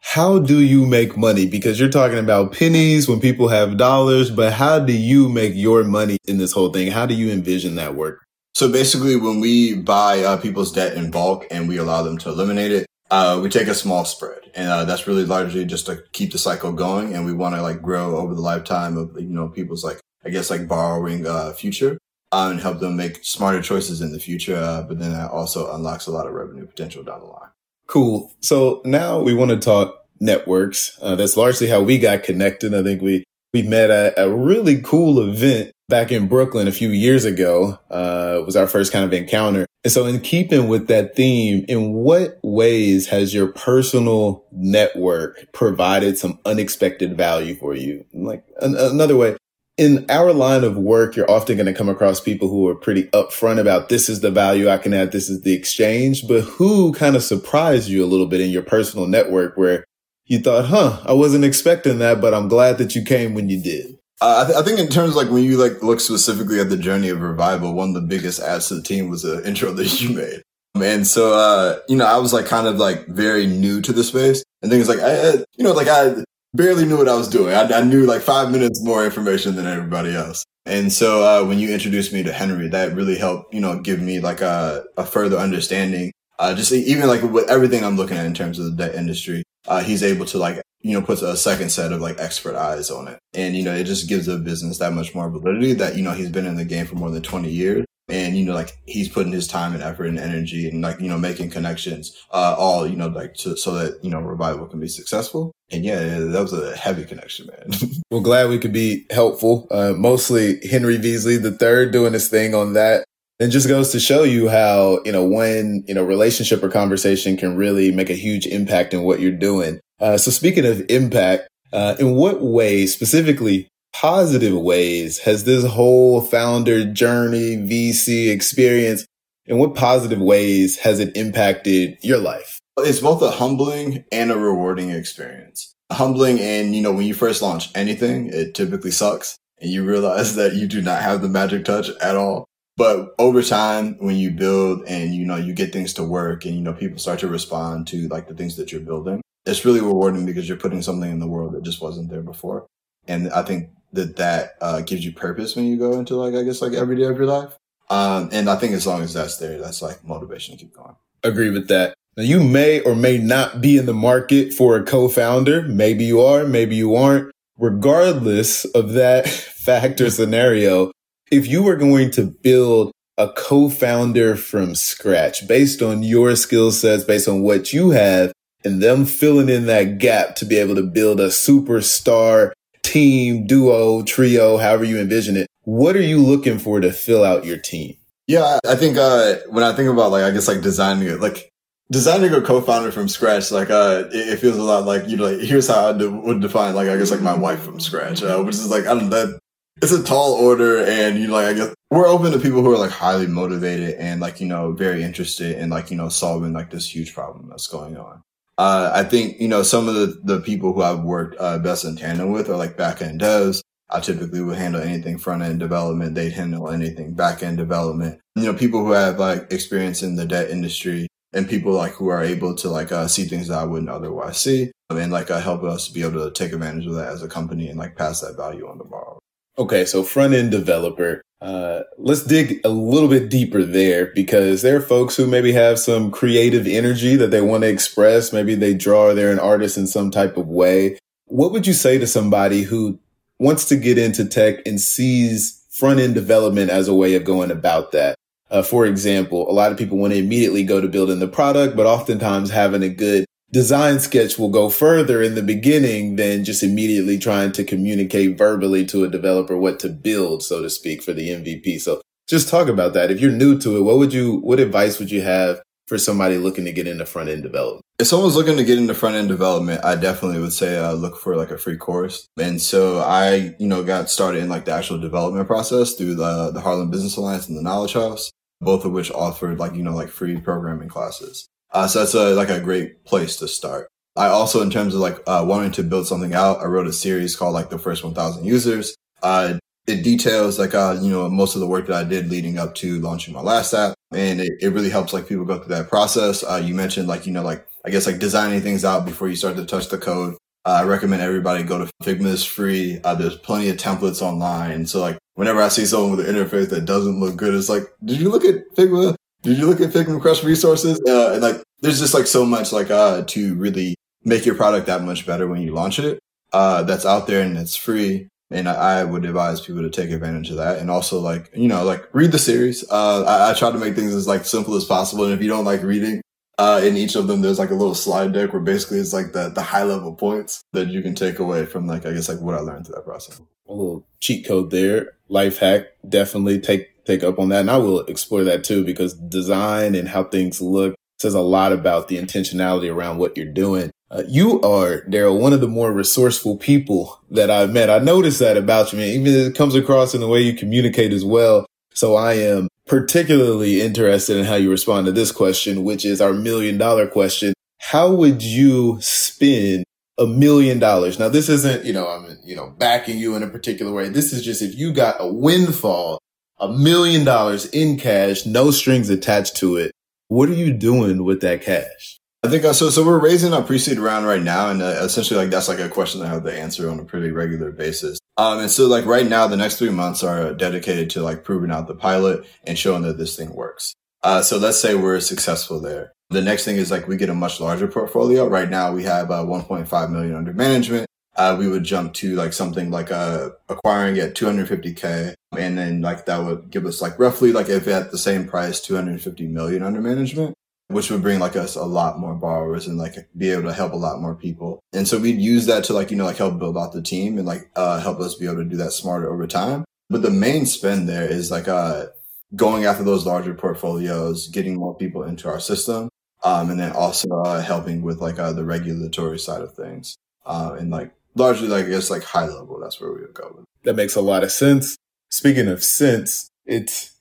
how 0.05 0.37
do 0.37 0.59
you 0.59 0.85
make 0.85 1.15
money? 1.15 1.47
Because 1.47 1.79
you're 1.79 1.89
talking 1.89 2.19
about 2.19 2.51
pennies 2.51 3.07
when 3.07 3.21
people 3.21 3.47
have 3.47 3.77
dollars, 3.77 4.29
but 4.29 4.51
how 4.51 4.77
do 4.77 4.91
you 4.91 5.29
make 5.29 5.53
your 5.55 5.85
money 5.85 6.17
in 6.25 6.37
this 6.37 6.51
whole 6.51 6.71
thing? 6.73 6.91
How 6.91 7.05
do 7.05 7.13
you 7.13 7.31
envision 7.31 7.75
that 7.75 7.95
work? 7.95 8.19
So 8.53 8.69
basically, 8.69 9.15
when 9.15 9.39
we 9.39 9.75
buy 9.75 10.19
uh, 10.23 10.37
people's 10.37 10.73
debt 10.73 10.97
in 10.97 11.09
bulk 11.09 11.47
and 11.49 11.69
we 11.69 11.77
allow 11.77 12.03
them 12.03 12.17
to 12.19 12.29
eliminate 12.29 12.73
it, 12.73 12.85
uh, 13.09 13.39
we 13.41 13.49
take 13.49 13.67
a 13.69 13.73
small 13.73 14.03
spread, 14.03 14.41
and 14.53 14.67
uh, 14.67 14.83
that's 14.85 15.07
really 15.07 15.25
largely 15.25 15.63
just 15.65 15.85
to 15.85 16.03
keep 16.11 16.33
the 16.33 16.37
cycle 16.37 16.73
going. 16.73 17.15
And 17.15 17.25
we 17.25 17.33
want 17.33 17.55
to 17.55 17.61
like 17.61 17.81
grow 17.81 18.17
over 18.17 18.35
the 18.35 18.41
lifetime 18.41 18.97
of 18.97 19.19
you 19.19 19.29
know 19.29 19.47
people's 19.47 19.83
like 19.85 19.99
I 20.25 20.29
guess 20.29 20.49
like 20.49 20.67
borrowing 20.67 21.25
uh, 21.25 21.53
future 21.53 21.97
uh, 22.31 22.49
and 22.51 22.59
help 22.59 22.79
them 22.79 22.97
make 22.97 23.23
smarter 23.23 23.61
choices 23.61 24.01
in 24.01 24.11
the 24.11 24.19
future. 24.19 24.55
Uh, 24.55 24.83
but 24.83 24.99
then 24.99 25.11
that 25.11 25.31
also 25.31 25.73
unlocks 25.73 26.07
a 26.07 26.11
lot 26.11 26.27
of 26.27 26.33
revenue 26.33 26.65
potential 26.65 27.03
down 27.03 27.19
the 27.19 27.27
line. 27.27 27.49
Cool. 27.87 28.31
So 28.41 28.81
now 28.85 29.19
we 29.19 29.33
want 29.33 29.51
to 29.51 29.57
talk 29.57 30.05
networks. 30.19 30.97
Uh, 31.01 31.15
that's 31.15 31.37
largely 31.37 31.67
how 31.67 31.81
we 31.81 31.99
got 31.99 32.23
connected. 32.23 32.73
I 32.73 32.81
think 32.81 33.01
we, 33.01 33.23
we 33.53 33.61
met 33.61 33.91
at 33.91 34.13
a 34.17 34.33
really 34.33 34.81
cool 34.81 35.19
event 35.19 35.71
back 35.89 36.11
in 36.11 36.27
Brooklyn 36.27 36.67
a 36.67 36.71
few 36.71 36.89
years 36.89 37.25
ago. 37.25 37.77
Uh, 37.91 38.41
was 38.45 38.55
our 38.55 38.67
first 38.67 38.91
kind 38.91 39.05
of 39.05 39.13
encounter. 39.13 39.67
And 39.83 39.91
so 39.91 40.05
in 40.05 40.21
keeping 40.21 40.69
with 40.69 40.87
that 40.87 41.15
theme, 41.15 41.65
in 41.67 41.91
what 41.93 42.39
ways 42.41 43.07
has 43.07 43.33
your 43.33 43.47
personal 43.47 44.45
network 44.51 45.51
provided 45.51 46.17
some 46.17 46.39
unexpected 46.45 47.17
value 47.17 47.53
for 47.53 47.75
you? 47.75 48.05
Like 48.13 48.45
an- 48.61 48.77
another 48.77 49.17
way, 49.17 49.35
in 49.77 50.05
our 50.09 50.33
line 50.33 50.63
of 50.63 50.77
work, 50.77 51.15
you're 51.15 51.29
often 51.29 51.57
going 51.57 51.65
to 51.65 51.73
come 51.73 51.89
across 51.89 52.19
people 52.19 52.47
who 52.47 52.67
are 52.67 52.75
pretty 52.75 53.05
upfront 53.05 53.59
about 53.59 53.89
this 53.89 54.07
is 54.07 54.21
the 54.21 54.29
value 54.29 54.69
I 54.69 54.77
can 54.77 54.93
add, 54.93 55.11
this 55.11 55.29
is 55.29 55.41
the 55.41 55.53
exchange, 55.53 56.27
but 56.27 56.41
who 56.41 56.93
kind 56.93 57.15
of 57.15 57.23
surprised 57.23 57.89
you 57.89 58.03
a 58.03 58.07
little 58.07 58.27
bit 58.27 58.41
in 58.41 58.51
your 58.51 58.61
personal 58.61 59.07
network 59.07 59.57
where 59.57 59.83
you 60.25 60.39
thought, 60.39 60.65
huh, 60.65 61.01
I 61.05 61.13
wasn't 61.13 61.43
expecting 61.43 61.99
that, 61.99 62.21
but 62.21 62.33
I'm 62.33 62.47
glad 62.47 62.77
that 62.77 62.95
you 62.95 63.03
came 63.03 63.33
when 63.33 63.49
you 63.49 63.61
did. 63.61 63.97
Uh, 64.21 64.43
I, 64.43 64.45
th- 64.45 64.57
I, 64.57 64.63
think 64.63 64.79
in 64.79 64.87
terms 64.87 65.15
like 65.15 65.29
when 65.29 65.43
you 65.43 65.57
like 65.57 65.81
look 65.83 65.99
specifically 65.99 66.59
at 66.59 66.69
the 66.69 66.77
journey 66.77 67.09
of 67.09 67.19
revival, 67.19 67.73
one 67.73 67.89
of 67.89 67.95
the 67.95 68.01
biggest 68.07 68.39
adds 68.39 68.67
to 68.67 68.75
the 68.75 68.83
team 68.83 69.09
was 69.09 69.23
the 69.23 69.45
intro 69.47 69.71
that 69.73 70.01
you 70.01 70.15
made. 70.15 70.43
And 70.75 71.05
so, 71.05 71.33
uh, 71.33 71.79
you 71.89 71.95
know, 71.95 72.05
I 72.05 72.17
was 72.17 72.31
like 72.31 72.45
kind 72.45 72.67
of 72.67 72.77
like 72.77 73.07
very 73.07 73.47
new 73.47 73.81
to 73.81 73.91
the 73.91 74.03
space 74.03 74.43
and 74.61 74.71
things 74.71 74.87
like, 74.87 74.99
I, 74.99 75.33
you 75.55 75.63
know, 75.63 75.73
like 75.73 75.87
I 75.87 76.15
barely 76.53 76.85
knew 76.85 76.97
what 76.97 77.09
I 77.09 77.15
was 77.15 77.27
doing. 77.27 77.53
I, 77.53 77.63
I, 77.63 77.81
knew 77.81 78.05
like 78.05 78.21
five 78.21 78.51
minutes 78.51 78.83
more 78.83 79.05
information 79.05 79.55
than 79.55 79.65
everybody 79.65 80.15
else. 80.15 80.45
And 80.65 80.93
so, 80.93 81.23
uh, 81.23 81.45
when 81.45 81.59
you 81.59 81.73
introduced 81.73 82.13
me 82.13 82.23
to 82.23 82.31
Henry, 82.31 82.69
that 82.69 82.95
really 82.95 83.17
helped, 83.17 83.53
you 83.53 83.59
know, 83.59 83.79
give 83.79 83.99
me 83.99 84.19
like 84.19 84.41
a, 84.41 84.83
a 84.97 85.05
further 85.05 85.37
understanding. 85.37 86.11
Uh, 86.39 86.55
just 86.55 86.71
even 86.71 87.07
like 87.07 87.21
with 87.21 87.49
everything 87.49 87.83
I'm 87.83 87.97
looking 87.97 88.17
at 88.17 88.25
in 88.25 88.33
terms 88.33 88.59
of 88.59 88.65
the 88.65 88.71
debt 88.71 88.95
industry, 88.95 89.43
uh, 89.67 89.81
he's 89.81 90.03
able 90.03 90.25
to 90.27 90.37
like, 90.37 90.61
you 90.81 90.99
know, 90.99 91.05
put 91.05 91.21
a 91.21 91.37
second 91.37 91.69
set 91.69 91.91
of 91.91 92.01
like 92.01 92.19
expert 92.19 92.55
eyes 92.55 92.89
on 92.89 93.07
it. 93.07 93.19
And, 93.33 93.55
you 93.55 93.63
know, 93.63 93.73
it 93.73 93.83
just 93.83 94.09
gives 94.09 94.25
the 94.25 94.37
business 94.37 94.79
that 94.79 94.93
much 94.93 95.13
more 95.13 95.29
validity 95.29 95.73
that, 95.73 95.95
you 95.95 96.03
know, 96.03 96.11
he's 96.11 96.29
been 96.29 96.45
in 96.45 96.55
the 96.55 96.65
game 96.65 96.85
for 96.85 96.95
more 96.95 97.11
than 97.11 97.23
20 97.23 97.49
years. 97.49 97.85
And, 98.09 98.35
you 98.35 98.43
know, 98.45 98.53
like 98.53 98.77
he's 98.85 99.07
putting 99.07 99.31
his 99.31 99.47
time 99.47 99.73
and 99.73 99.81
effort 99.81 100.05
and 100.05 100.19
energy 100.19 100.67
and 100.67 100.81
like, 100.81 100.99
you 100.99 101.07
know, 101.07 101.17
making 101.17 101.49
connections, 101.49 102.15
uh, 102.31 102.55
all, 102.57 102.85
you 102.85 102.97
know, 102.97 103.07
like 103.07 103.33
to, 103.35 103.55
so 103.55 103.73
that, 103.75 104.03
you 104.03 104.09
know, 104.09 104.19
revival 104.19 104.65
can 104.67 104.79
be 104.79 104.89
successful. 104.89 105.53
And 105.71 105.85
yeah, 105.85 106.19
that 106.19 106.41
was 106.41 106.51
a 106.51 106.75
heavy 106.75 107.05
connection, 107.05 107.47
man. 107.47 107.79
well, 108.11 108.21
glad 108.21 108.49
we 108.49 108.59
could 108.59 108.73
be 108.73 109.05
helpful. 109.09 109.67
Uh, 109.71 109.93
mostly 109.95 110.59
Henry 110.67 110.97
Veasley 110.97 111.41
the 111.41 111.51
third 111.51 111.91
doing 111.91 112.13
his 112.13 112.27
thing 112.27 112.53
on 112.53 112.73
that. 112.73 113.05
And 113.39 113.51
just 113.51 113.67
goes 113.67 113.91
to 113.91 113.99
show 113.99 114.23
you 114.23 114.47
how, 114.47 114.99
you 115.05 115.11
know, 115.11 115.25
when, 115.25 115.83
you 115.87 115.93
know, 115.93 116.03
relationship 116.03 116.61
or 116.61 116.69
conversation 116.69 117.35
can 117.35 117.55
really 117.57 117.91
make 117.91 118.09
a 118.09 118.15
huge 118.15 118.45
impact 118.45 118.93
in 118.93 119.03
what 119.03 119.19
you're 119.19 119.31
doing. 119.31 119.79
Uh, 119.99 120.17
so 120.17 120.29
speaking 120.29 120.65
of 120.65 120.85
impact, 120.89 121.47
uh, 121.73 121.95
in 121.99 122.13
what 122.13 122.41
ways, 122.41 122.93
specifically 122.93 123.67
positive 123.93 124.57
ways, 124.57 125.19
has 125.19 125.45
this 125.45 125.65
whole 125.65 126.19
founder 126.21 126.83
journey, 126.91 127.57
VC 127.57 128.29
experience 128.29 129.05
In 129.45 129.57
what 129.57 129.75
positive 129.75 130.21
ways 130.21 130.77
has 130.79 130.99
it 130.99 131.15
impacted 131.17 131.97
your 132.01 132.17
life? 132.17 132.59
It's 132.77 133.01
both 133.01 133.21
a 133.21 133.29
humbling 133.29 134.05
and 134.09 134.31
a 134.31 134.37
rewarding 134.37 134.89
experience. 134.89 135.73
Humbling 135.91 136.39
and, 136.39 136.73
you 136.73 136.81
know, 136.81 136.93
when 136.93 137.05
you 137.05 137.13
first 137.13 137.41
launch 137.41 137.69
anything, 137.75 138.29
it 138.29 138.55
typically 138.55 138.91
sucks 138.91 139.37
and 139.59 139.69
you 139.69 139.83
realize 139.83 140.35
that 140.37 140.55
you 140.55 140.67
do 140.67 140.81
not 140.81 141.01
have 141.01 141.21
the 141.21 141.27
magic 141.27 141.65
touch 141.65 141.89
at 142.01 142.15
all. 142.15 142.45
But 142.77 143.13
over 143.19 143.43
time, 143.43 143.97
when 143.99 144.15
you 144.15 144.31
build 144.31 144.83
and, 144.87 145.13
you 145.13 145.25
know, 145.25 145.35
you 145.35 145.53
get 145.53 145.73
things 145.73 145.93
to 145.95 146.03
work 146.03 146.45
and, 146.45 146.55
you 146.55 146.61
know, 146.61 146.73
people 146.73 146.97
start 146.97 147.19
to 147.19 147.27
respond 147.27 147.87
to 147.87 148.07
like 148.07 148.27
the 148.27 148.33
things 148.33 148.55
that 148.55 148.71
you're 148.71 148.81
building, 148.81 149.21
it's 149.45 149.65
really 149.65 149.81
rewarding 149.81 150.25
because 150.25 150.47
you're 150.47 150.57
putting 150.57 150.81
something 150.81 151.11
in 151.11 151.19
the 151.19 151.27
world 151.27 151.53
that 151.53 151.63
just 151.63 151.81
wasn't 151.81 152.09
there 152.09 152.21
before. 152.21 152.65
And 153.07 153.29
I 153.31 153.43
think 153.43 153.69
that 153.93 154.17
that 154.17 154.55
uh, 154.59 154.81
gives 154.81 155.05
you 155.05 155.13
purpose 155.13 155.55
when 155.55 155.65
you 155.65 155.77
go 155.77 155.93
into 155.93 156.15
like, 156.15 156.33
I 156.33 156.43
guess 156.43 156.61
like 156.61 156.73
every 156.73 156.95
day 156.97 157.03
of 157.03 157.17
your 157.17 157.27
life. 157.27 157.57
Um, 157.89 158.29
and 158.31 158.49
I 158.49 158.55
think 158.55 158.73
as 158.73 158.87
long 158.87 159.01
as 159.01 159.13
that's 159.13 159.37
there, 159.37 159.59
that's 159.59 159.81
like 159.81 160.03
motivation 160.03 160.57
to 160.57 160.63
keep 160.63 160.75
going. 160.75 160.95
Agree 161.23 161.51
with 161.51 161.67
that. 161.67 161.93
Now 162.17 162.23
you 162.23 162.43
may 162.43 162.81
or 162.81 162.95
may 162.95 163.17
not 163.17 163.61
be 163.61 163.77
in 163.77 163.85
the 163.85 163.93
market 163.93 164.53
for 164.53 164.77
a 164.77 164.83
co-founder. 164.83 165.63
Maybe 165.63 166.05
you 166.05 166.21
are, 166.21 166.45
maybe 166.45 166.75
you 166.75 166.95
aren't. 166.95 167.31
Regardless 167.57 168.65
of 168.65 168.93
that 168.93 169.27
factor 169.29 170.09
scenario, 170.09 170.91
if 171.31 171.47
you 171.47 171.63
were 171.63 171.75
going 171.75 172.11
to 172.11 172.25
build 172.25 172.91
a 173.17 173.29
co-founder 173.29 174.35
from 174.35 174.73
scratch 174.73 175.47
based 175.47 175.81
on 175.81 176.01
your 176.01 176.35
skill 176.35 176.71
sets, 176.71 177.03
based 177.03 177.27
on 177.27 177.43
what 177.43 177.71
you 177.71 177.91
have 177.91 178.33
and 178.65 178.81
them 178.81 179.05
filling 179.05 179.49
in 179.49 179.65
that 179.67 179.99
gap 179.99 180.35
to 180.35 180.45
be 180.45 180.57
able 180.57 180.75
to 180.75 180.83
build 180.83 181.19
a 181.19 181.27
superstar 181.27 182.53
team, 182.83 183.47
duo, 183.47 184.03
trio, 184.03 184.57
however 184.57 184.83
you 184.83 184.99
envision 184.99 185.35
it, 185.35 185.47
what 185.63 185.95
are 185.95 186.01
you 186.01 186.19
looking 186.19 186.59
for 186.59 186.79
to 186.79 186.91
fill 186.91 187.23
out 187.23 187.45
your 187.45 187.57
team? 187.57 187.95
Yeah, 188.27 188.59
I 188.67 188.75
think, 188.75 188.97
uh, 188.97 189.37
when 189.49 189.63
I 189.63 189.73
think 189.73 189.89
about 189.89 190.11
like, 190.11 190.23
I 190.23 190.31
guess 190.31 190.47
like 190.47 190.61
designing 190.61 191.07
it, 191.07 191.19
like 191.19 191.49
designing 191.91 192.33
a 192.33 192.41
co-founder 192.41 192.91
from 192.91 193.09
scratch, 193.09 193.51
like, 193.51 193.69
uh, 193.69 194.05
it, 194.11 194.33
it 194.33 194.39
feels 194.39 194.57
a 194.57 194.63
lot 194.63 194.85
like, 194.85 195.07
you 195.07 195.17
know, 195.17 195.31
like, 195.31 195.39
here's 195.39 195.67
how 195.67 195.87
I 195.87 195.91
would 195.91 196.41
define, 196.41 196.75
like, 196.75 196.89
I 196.89 196.97
guess 196.97 197.11
like 197.11 197.21
my 197.21 197.35
wife 197.35 197.61
from 197.61 197.79
scratch, 197.79 198.21
uh, 198.21 198.41
which 198.43 198.55
is 198.55 198.69
like, 198.69 198.85
I 198.85 198.93
don't 198.93 199.09
know, 199.09 199.25
that, 199.25 199.39
it's 199.81 199.91
a 199.91 200.03
tall 200.03 200.33
order 200.33 200.85
and 200.85 201.17
you 201.17 201.27
know, 201.27 201.33
like, 201.33 201.47
I 201.47 201.53
guess 201.53 201.73
we're 201.89 202.07
open 202.07 202.31
to 202.31 202.39
people 202.39 202.61
who 202.61 202.71
are 202.71 202.77
like 202.77 202.91
highly 202.91 203.27
motivated 203.27 203.95
and 203.95 204.21
like, 204.21 204.39
you 204.39 204.47
know, 204.47 204.71
very 204.71 205.03
interested 205.03 205.57
in 205.57 205.69
like, 205.69 205.89
you 205.89 205.97
know, 205.97 206.09
solving 206.09 206.53
like 206.53 206.69
this 206.69 206.93
huge 206.93 207.13
problem 207.13 207.49
that's 207.49 207.67
going 207.67 207.97
on. 207.97 208.21
Uh, 208.57 208.91
I 208.93 209.03
think, 209.03 209.39
you 209.39 209.47
know, 209.47 209.63
some 209.63 209.89
of 209.89 209.95
the, 209.95 210.19
the 210.23 210.39
people 210.39 210.73
who 210.73 210.81
I've 210.81 211.01
worked, 211.01 211.35
uh, 211.39 211.57
best 211.59 211.85
in 211.85 211.95
tandem 211.95 212.31
with 212.31 212.49
are 212.49 212.57
like 212.57 212.77
back 212.77 213.01
end 213.01 213.21
devs. 213.21 213.61
I 213.89 213.99
typically 213.99 214.41
would 214.41 214.57
handle 214.57 214.81
anything 214.81 215.17
front 215.17 215.43
end 215.43 215.59
development. 215.59 216.15
They'd 216.15 216.33
handle 216.33 216.69
anything 216.69 217.13
back 217.13 217.43
end 217.43 217.57
development. 217.57 218.19
You 218.35 218.43
know, 218.43 218.53
people 218.53 218.83
who 218.83 218.91
have 218.91 219.19
like 219.19 219.51
experience 219.51 220.01
in 220.01 220.15
the 220.15 220.25
debt 220.25 220.49
industry 220.49 221.07
and 221.33 221.49
people 221.49 221.73
like 221.73 221.93
who 221.93 222.07
are 222.07 222.23
able 222.23 222.55
to 222.55 222.69
like 222.69 222.91
uh, 222.91 223.07
see 223.07 223.25
things 223.25 223.47
that 223.47 223.59
I 223.59 223.65
wouldn't 223.65 223.89
otherwise 223.89 224.39
see, 224.39 224.71
and 224.89 225.11
like 225.11 225.31
uh, 225.31 225.39
help 225.39 225.63
us 225.63 225.89
be 225.89 226.03
able 226.03 226.23
to 226.23 226.31
take 226.31 226.53
advantage 226.53 226.85
of 226.85 226.93
that 226.95 227.09
as 227.09 227.23
a 227.23 227.27
company 227.27 227.69
and 227.69 227.77
like 227.77 227.95
pass 227.95 228.21
that 228.21 228.37
value 228.37 228.67
on 228.67 228.77
to 228.77 228.83
borrowers. 228.83 229.19
Okay, 229.57 229.85
so 229.85 230.03
front 230.03 230.33
end 230.33 230.51
developer. 230.51 231.21
Uh, 231.39 231.81
let's 231.97 232.23
dig 232.23 232.61
a 232.63 232.69
little 232.69 233.09
bit 233.09 233.29
deeper 233.29 233.63
there 233.63 234.07
because 234.15 234.61
there 234.61 234.77
are 234.77 234.81
folks 234.81 235.15
who 235.15 235.27
maybe 235.27 235.51
have 235.51 235.77
some 235.77 236.09
creative 236.09 236.65
energy 236.65 237.15
that 237.17 237.31
they 237.31 237.41
want 237.41 237.63
to 237.63 237.69
express. 237.69 238.33
Maybe 238.33 238.55
they 238.55 238.73
draw, 238.73 239.07
or 239.07 239.13
they're 239.13 239.31
an 239.31 239.39
artist 239.39 239.77
in 239.77 239.85
some 239.85 240.09
type 240.09 240.37
of 240.37 240.47
way. 240.47 240.97
What 241.25 241.51
would 241.51 241.67
you 241.67 241.73
say 241.73 241.97
to 241.97 242.07
somebody 242.07 242.63
who 242.63 242.97
wants 243.39 243.65
to 243.65 243.75
get 243.75 243.97
into 243.97 244.25
tech 244.25 244.65
and 244.65 244.79
sees 244.79 245.61
front 245.69 245.99
end 245.99 246.15
development 246.15 246.71
as 246.71 246.87
a 246.87 246.93
way 246.93 247.15
of 247.15 247.25
going 247.25 247.51
about 247.51 247.91
that? 247.91 248.15
Uh, 248.49 248.61
for 248.63 248.85
example, 248.85 249.49
a 249.49 249.51
lot 249.51 249.71
of 249.71 249.77
people 249.77 249.97
want 249.97 250.13
to 250.13 250.19
immediately 250.19 250.63
go 250.63 250.79
to 250.79 250.87
building 250.87 251.19
the 251.19 251.27
product, 251.27 251.75
but 251.75 251.85
oftentimes 251.85 252.49
having 252.49 252.83
a 252.83 252.89
good 252.89 253.25
design 253.53 253.99
sketch 253.99 254.39
will 254.39 254.49
go 254.49 254.67
further 254.67 255.21
in 255.21 255.35
the 255.35 255.43
beginning 255.43 256.15
than 256.15 256.43
just 256.43 256.63
immediately 256.63 257.19
trying 257.19 257.51
to 257.51 257.63
communicate 257.63 258.35
verbally 258.35 258.83
to 258.83 259.03
a 259.03 259.07
developer 259.07 259.55
what 259.55 259.79
to 259.79 259.89
build, 259.89 260.43
so 260.43 260.63
to 260.63 260.69
speak, 260.71 261.03
for 261.03 261.13
the 261.13 261.29
MVP. 261.29 261.79
So 261.79 262.01
just 262.27 262.49
talk 262.49 262.67
about 262.67 262.93
that. 262.93 263.11
If 263.11 263.21
you're 263.21 263.31
new 263.31 263.59
to 263.59 263.77
it, 263.77 263.81
what 263.81 263.99
would 263.99 264.11
you, 264.11 264.37
what 264.37 264.59
advice 264.59 264.97
would 264.97 265.11
you 265.11 265.21
have 265.21 265.61
for 265.87 265.99
somebody 265.99 266.37
looking 266.37 266.65
to 266.65 266.71
get 266.71 266.87
into 266.87 267.05
front 267.05 267.29
end 267.29 267.43
development? 267.43 267.83
If 267.99 268.07
someone's 268.07 268.35
looking 268.35 268.57
to 268.57 268.63
get 268.63 268.79
into 268.79 268.95
front 268.95 269.17
end 269.17 269.27
development, 269.27 269.85
I 269.85 269.97
definitely 269.97 270.41
would 270.41 270.51
say 270.51 270.75
uh, 270.79 270.93
look 270.93 271.15
for 271.19 271.35
like 271.35 271.51
a 271.51 271.57
free 271.59 271.77
course. 271.77 272.27
And 272.39 272.59
so 272.59 273.01
I, 273.01 273.55
you 273.59 273.67
know, 273.67 273.83
got 273.83 274.09
started 274.09 274.41
in 274.41 274.49
like 274.49 274.65
the 274.65 274.71
actual 274.71 274.97
development 274.97 275.45
process 275.45 275.93
through 275.93 276.15
the 276.15 276.49
the 276.49 276.61
Harlem 276.61 276.89
Business 276.89 277.17
Alliance 277.17 277.47
and 277.47 277.57
the 277.57 277.61
Knowledge 277.61 277.93
House 277.93 278.31
both 278.63 278.85
of 278.85 278.91
which 278.91 279.11
offered 279.11 279.59
like, 279.59 279.75
you 279.75 279.83
know, 279.83 279.93
like 279.93 280.09
free 280.09 280.39
programming 280.39 280.89
classes. 280.89 281.49
Uh, 281.73 281.87
so 281.87 281.99
that's 281.99 282.13
a, 282.13 282.35
like 282.35 282.49
a 282.49 282.59
great 282.59 283.03
place 283.05 283.37
to 283.37 283.47
start. 283.47 283.89
I 284.15 284.27
also, 284.27 284.61
in 284.61 284.69
terms 284.69 284.93
of 284.93 285.01
like, 285.01 285.17
uh, 285.25 285.43
wanting 285.47 285.71
to 285.73 285.83
build 285.83 286.07
something 286.07 286.33
out, 286.33 286.61
I 286.61 286.65
wrote 286.65 286.87
a 286.87 286.93
series 286.93 287.35
called 287.35 287.53
like 287.55 287.69
the 287.69 287.79
first 287.79 288.03
1000 288.03 288.45
users. 288.45 288.95
Uh, 289.23 289.57
it 289.87 290.03
details 290.03 290.59
like, 290.59 290.75
uh, 290.75 290.97
you 291.01 291.09
know, 291.09 291.27
most 291.29 291.55
of 291.55 291.61
the 291.61 291.67
work 291.67 291.87
that 291.87 291.95
I 291.95 292.07
did 292.07 292.29
leading 292.29 292.57
up 292.59 292.75
to 292.75 292.99
launching 292.99 293.33
my 293.33 293.41
last 293.41 293.73
app. 293.73 293.95
And 294.13 294.39
it, 294.39 294.51
it 294.61 294.69
really 294.69 294.91
helps 294.91 295.13
like 295.13 295.27
people 295.27 295.45
go 295.45 295.57
through 295.57 295.75
that 295.75 295.89
process. 295.89 296.43
Uh, 296.43 296.61
you 296.63 296.75
mentioned 296.75 297.07
like, 297.07 297.25
you 297.25 297.33
know, 297.33 297.41
like, 297.41 297.65
I 297.83 297.89
guess 297.89 298.05
like 298.05 298.19
designing 298.19 298.61
things 298.61 298.85
out 298.85 299.05
before 299.05 299.27
you 299.27 299.35
start 299.35 299.55
to 299.57 299.65
touch 299.65 299.89
the 299.89 299.97
code. 299.97 300.35
Uh, 300.65 300.79
I 300.81 300.83
recommend 300.83 301.21
everybody 301.21 301.63
go 301.63 301.79
to 301.79 301.91
Figma 302.03 302.27
is 302.27 302.45
free. 302.45 303.01
Uh, 303.03 303.15
there's 303.15 303.35
plenty 303.35 303.69
of 303.69 303.77
templates 303.77 304.21
online. 304.21 304.85
So 304.85 305.01
like 305.01 305.17
whenever 305.33 305.61
I 305.61 305.67
see 305.67 305.85
someone 305.85 306.15
with 306.15 306.29
an 306.29 306.35
interface 306.35 306.69
that 306.69 306.85
doesn't 306.85 307.19
look 307.19 307.35
good, 307.35 307.53
it's 307.53 307.67
like, 307.67 307.83
did 308.05 308.21
you 308.21 308.29
look 308.29 308.45
at 308.45 308.63
Figma? 308.75 309.15
Did 309.43 309.57
you 309.57 309.67
look 309.67 309.81
at 309.81 309.91
Figma 309.91 310.21
Crush 310.21 310.43
resources? 310.43 310.99
Uh, 311.07 311.33
and 311.33 311.41
like, 311.41 311.61
there's 311.81 311.99
just 311.99 312.13
like 312.13 312.27
so 312.27 312.45
much 312.45 312.71
like, 312.71 312.89
uh, 312.89 313.23
to 313.23 313.55
really 313.55 313.95
make 314.23 314.45
your 314.45 314.55
product 314.55 314.87
that 314.87 315.03
much 315.03 315.25
better 315.25 315.47
when 315.47 315.61
you 315.61 315.73
launch 315.73 315.99
it. 315.99 316.19
Uh, 316.53 316.83
that's 316.83 317.05
out 317.05 317.27
there 317.27 317.41
and 317.41 317.57
it's 317.57 317.75
free. 317.75 318.29
And 318.51 318.69
I, 318.69 318.99
I 318.99 319.03
would 319.03 319.25
advise 319.25 319.59
people 319.59 319.81
to 319.81 319.89
take 319.89 320.11
advantage 320.11 320.49
of 320.49 320.57
that. 320.57 320.79
And 320.79 320.89
also 320.89 321.19
like, 321.19 321.49
you 321.55 321.67
know, 321.67 321.83
like 321.83 322.07
read 322.13 322.31
the 322.31 322.39
series. 322.39 322.89
Uh, 322.89 323.23
I, 323.23 323.51
I 323.51 323.53
try 323.53 323.71
to 323.71 323.77
make 323.77 323.95
things 323.95 324.13
as 324.13 324.27
like 324.27 324.45
simple 324.45 324.75
as 324.75 324.85
possible. 324.85 325.25
And 325.25 325.33
if 325.33 325.41
you 325.41 325.49
don't 325.49 325.65
like 325.65 325.83
reading, 325.83 326.21
uh, 326.57 326.79
in 326.83 326.95
each 326.95 327.15
of 327.15 327.27
them, 327.27 327.41
there's 327.41 327.59
like 327.59 327.71
a 327.71 327.75
little 327.75 327.95
slide 327.95 328.31
deck 328.31 328.53
where 328.53 328.61
basically 328.61 328.99
it's 328.99 329.11
like 329.11 329.33
the, 329.33 329.49
the 329.49 329.63
high 329.63 329.83
level 329.83 330.13
points 330.13 330.63
that 330.71 330.87
you 330.87 331.01
can 331.01 331.15
take 331.15 331.39
away 331.39 331.65
from 331.65 331.87
like, 331.87 332.05
I 332.05 332.13
guess 332.13 332.29
like 332.29 332.39
what 332.39 332.55
I 332.55 332.59
learned 332.59 332.85
through 332.85 332.95
that 332.95 333.05
process. 333.05 333.41
A 333.67 333.73
little 333.73 334.05
cheat 334.19 334.45
code 334.45 334.69
there, 334.69 335.17
life 335.27 335.57
hack. 335.57 335.87
Definitely 336.07 336.61
take, 336.61 336.92
take 337.05 337.23
up 337.23 337.39
on 337.39 337.49
that. 337.49 337.61
And 337.61 337.71
I 337.71 337.77
will 337.77 338.01
explore 338.01 338.43
that 338.43 338.63
too, 338.63 338.83
because 338.83 339.13
design 339.13 339.95
and 339.95 340.07
how 340.07 340.23
things 340.23 340.61
look 340.61 340.95
says 341.19 341.33
a 341.33 341.41
lot 341.41 341.71
about 341.71 342.07
the 342.09 342.17
intentionality 342.17 342.93
around 342.93 343.17
what 343.17 343.37
you're 343.37 343.45
doing. 343.45 343.91
Uh, 344.11 344.23
you 344.27 344.61
are, 344.61 345.01
Daryl, 345.09 345.39
one 345.39 345.53
of 345.53 345.61
the 345.61 345.67
more 345.67 345.91
resourceful 345.91 346.57
people 346.57 347.19
that 347.31 347.49
I've 347.49 347.71
met. 347.71 347.89
I 347.89 347.99
noticed 347.99 348.39
that 348.39 348.57
about 348.57 348.91
you, 348.91 348.99
man. 348.99 349.07
Even 349.07 349.33
it 349.33 349.55
comes 349.55 349.73
across 349.73 350.13
in 350.13 350.21
the 350.21 350.27
way 350.27 350.41
you 350.41 350.53
communicate 350.53 351.13
as 351.13 351.25
well. 351.25 351.65
So 351.95 352.15
I 352.15 352.33
am 352.33 352.67
particularly 352.85 353.81
interested 353.81 354.37
in 354.37 354.45
how 354.45 354.55
you 354.55 354.69
respond 354.69 355.05
to 355.05 355.11
this 355.11 355.31
question, 355.31 355.83
which 355.83 356.05
is 356.05 356.21
our 356.21 356.33
million 356.33 356.77
dollar 356.77 357.07
question. 357.07 357.53
How 357.79 358.11
would 358.11 358.43
you 358.43 358.97
spend 359.01 359.85
a 360.17 360.27
million 360.27 360.77
dollars? 360.77 361.17
Now, 361.17 361.29
this 361.29 361.49
isn't, 361.49 361.85
you 361.85 361.93
know, 361.93 362.07
I'm, 362.07 362.37
you 362.43 362.55
know, 362.55 362.69
backing 362.77 363.17
you 363.17 363.35
in 363.35 363.43
a 363.43 363.47
particular 363.47 363.91
way. 363.91 364.09
This 364.09 364.33
is 364.33 364.43
just 364.43 364.61
if 364.61 364.75
you 364.75 364.93
got 364.93 365.15
a 365.19 365.31
windfall, 365.31 366.19
a 366.63 366.71
million 366.71 367.25
dollars 367.25 367.65
in 367.67 367.97
cash, 367.97 368.45
no 368.45 368.71
strings 368.71 369.09
attached 369.09 369.57
to 369.57 369.75
it. 369.75 369.91
What 370.29 370.49
are 370.49 370.53
you 370.53 370.71
doing 370.73 371.23
with 371.23 371.41
that 371.41 371.61
cash? 371.61 372.19
I 372.43 372.49
think 372.49 372.65
uh, 372.65 372.73
so. 372.73 372.89
So 372.89 373.05
we're 373.05 373.19
raising 373.19 373.53
a 373.53 373.61
pre-seed 373.61 373.99
round 373.99 374.25
right 374.25 374.41
now, 374.41 374.69
and 374.69 374.81
uh, 374.81 374.99
essentially, 375.01 375.39
like 375.39 375.49
that's 375.49 375.69
like 375.69 375.79
a 375.79 375.87
question 375.87 376.21
I 376.21 376.27
have 376.27 376.43
to 376.43 376.53
answer 376.53 376.89
on 376.89 376.99
a 376.99 377.05
pretty 377.05 377.31
regular 377.31 377.71
basis. 377.71 378.19
Um, 378.37 378.59
and 378.59 378.71
so 378.71 378.87
like 378.87 379.05
right 379.05 379.27
now, 379.27 379.47
the 379.47 379.57
next 379.57 379.77
three 379.77 379.91
months 379.91 380.23
are 380.23 380.53
dedicated 380.53 381.09
to 381.11 381.21
like 381.21 381.43
proving 381.43 381.71
out 381.71 381.87
the 381.87 381.95
pilot 381.95 382.45
and 382.65 382.77
showing 382.77 383.03
that 383.03 383.17
this 383.17 383.35
thing 383.35 383.53
works. 383.53 383.93
Uh, 384.23 384.41
so 384.41 384.57
let's 384.57 384.79
say 384.79 384.95
we're 384.95 385.19
successful 385.19 385.79
there. 385.79 386.13
The 386.31 386.41
next 386.41 386.65
thing 386.65 386.77
is 386.77 386.89
like 386.89 387.07
we 387.07 387.17
get 387.17 387.29
a 387.29 387.35
much 387.35 387.59
larger 387.59 387.87
portfolio. 387.87 388.47
Right 388.47 388.69
now, 388.69 388.91
we 388.91 389.03
have 389.03 389.29
uh, 389.29 389.43
1.5 389.43 390.09
million 390.09 390.35
under 390.35 390.53
management. 390.53 391.07
Uh, 391.35 391.55
we 391.57 391.67
would 391.67 391.83
jump 391.83 392.13
to 392.13 392.35
like 392.35 392.53
something 392.53 392.91
like 392.91 393.11
uh, 393.11 393.49
acquiring 393.69 394.19
at 394.19 394.35
250k, 394.35 395.33
and 395.57 395.77
then 395.77 396.01
like 396.01 396.25
that 396.25 396.43
would 396.43 396.69
give 396.69 396.85
us 396.85 397.01
like 397.01 397.17
roughly 397.17 397.51
like 397.51 397.69
if 397.69 397.87
at 397.87 398.11
the 398.11 398.17
same 398.17 398.47
price 398.47 398.79
250 398.81 399.47
million 399.47 399.81
under 399.81 400.01
management 400.01 400.55
which 400.93 401.09
would 401.09 401.21
bring 401.21 401.39
like 401.39 401.55
us 401.55 401.75
a 401.75 401.83
lot 401.83 402.19
more 402.19 402.35
borrowers 402.35 402.87
and 402.87 402.97
like 402.97 403.15
be 403.37 403.49
able 403.49 403.63
to 403.63 403.73
help 403.73 403.93
a 403.93 403.97
lot 403.97 404.21
more 404.21 404.35
people. 404.35 404.79
And 404.93 405.07
so 405.07 405.17
we'd 405.17 405.39
use 405.39 405.65
that 405.65 405.83
to 405.85 405.93
like, 405.93 406.11
you 406.11 406.17
know, 406.17 406.25
like 406.25 406.37
help 406.37 406.59
build 406.59 406.77
out 406.77 406.93
the 406.93 407.01
team 407.01 407.37
and 407.37 407.47
like, 407.47 407.69
uh, 407.75 407.99
help 407.99 408.19
us 408.19 408.35
be 408.35 408.45
able 408.45 408.57
to 408.57 408.65
do 408.65 408.77
that 408.77 408.91
smarter 408.91 409.31
over 409.31 409.47
time. 409.47 409.85
But 410.09 410.21
the 410.21 410.29
main 410.29 410.65
spend 410.65 411.09
there 411.09 411.25
is 411.25 411.51
like, 411.51 411.67
uh, 411.67 412.07
going 412.55 412.85
after 412.85 413.03
those 413.03 413.25
larger 413.25 413.53
portfolios, 413.53 414.47
getting 414.47 414.75
more 414.75 414.95
people 414.95 415.23
into 415.23 415.49
our 415.49 415.59
system. 415.59 416.09
Um, 416.43 416.69
and 416.69 416.79
then 416.79 416.91
also, 416.91 417.29
uh, 417.29 417.61
helping 417.61 418.01
with 418.01 418.19
like, 418.19 418.37
uh, 418.37 418.53
the 418.53 418.65
regulatory 418.65 419.39
side 419.39 419.61
of 419.61 419.73
things. 419.73 420.17
Uh, 420.45 420.75
and 420.77 420.91
like 420.91 421.13
largely, 421.35 421.67
like, 421.67 421.85
I 421.85 421.89
guess 421.89 422.09
like 422.09 422.23
high 422.23 422.47
level, 422.47 422.79
that's 422.79 422.99
where 422.99 423.11
we 423.11 423.21
would 423.21 423.33
going. 423.33 423.65
That 423.83 423.95
makes 423.95 424.15
a 424.15 424.21
lot 424.21 424.43
of 424.43 424.51
sense. 424.51 424.97
Speaking 425.29 425.67
of 425.67 425.83
sense, 425.83 426.49
it's 426.65 427.13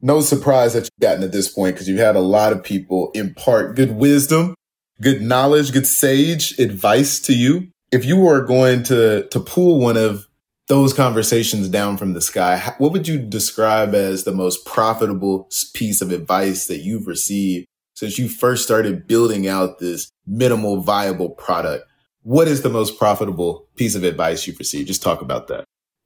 no 0.00 0.20
surprise 0.20 0.72
that 0.74 0.84
you've 0.84 1.08
gotten 1.08 1.22
at 1.22 1.32
this 1.32 1.48
point 1.48 1.74
because 1.74 1.88
you've 1.88 1.98
had 1.98 2.16
a 2.16 2.20
lot 2.20 2.52
of 2.52 2.64
people 2.64 3.10
impart 3.14 3.76
good 3.76 3.92
wisdom, 3.92 4.54
good 5.00 5.22
knowledge, 5.22 5.72
good 5.72 5.86
sage 5.86 6.58
advice 6.58 7.20
to 7.20 7.34
you. 7.34 7.68
If 7.92 8.04
you 8.04 8.16
were 8.16 8.42
going 8.42 8.82
to, 8.84 9.28
to 9.28 9.40
pull 9.40 9.78
one 9.78 9.96
of 9.96 10.26
those 10.68 10.92
conversations 10.92 11.68
down 11.68 11.96
from 11.96 12.12
the 12.12 12.20
sky, 12.20 12.74
what 12.78 12.92
would 12.92 13.08
you 13.08 13.18
describe 13.18 13.94
as 13.94 14.24
the 14.24 14.32
most 14.32 14.64
profitable 14.64 15.50
piece 15.74 16.00
of 16.00 16.12
advice 16.12 16.66
that 16.66 16.78
you've 16.78 17.06
received 17.06 17.66
since 17.94 18.18
you 18.18 18.28
first 18.28 18.62
started 18.62 19.06
building 19.06 19.48
out 19.48 19.80
this 19.80 20.10
minimal 20.26 20.80
viable 20.80 21.30
product? 21.30 21.89
What 22.22 22.48
is 22.48 22.62
the 22.62 22.68
most 22.68 22.98
profitable 22.98 23.66
piece 23.76 23.94
of 23.94 24.04
advice 24.04 24.46
you've 24.46 24.58
received? 24.58 24.88
Just 24.88 25.02
talk 25.02 25.22
about 25.22 25.48
that. 25.48 25.64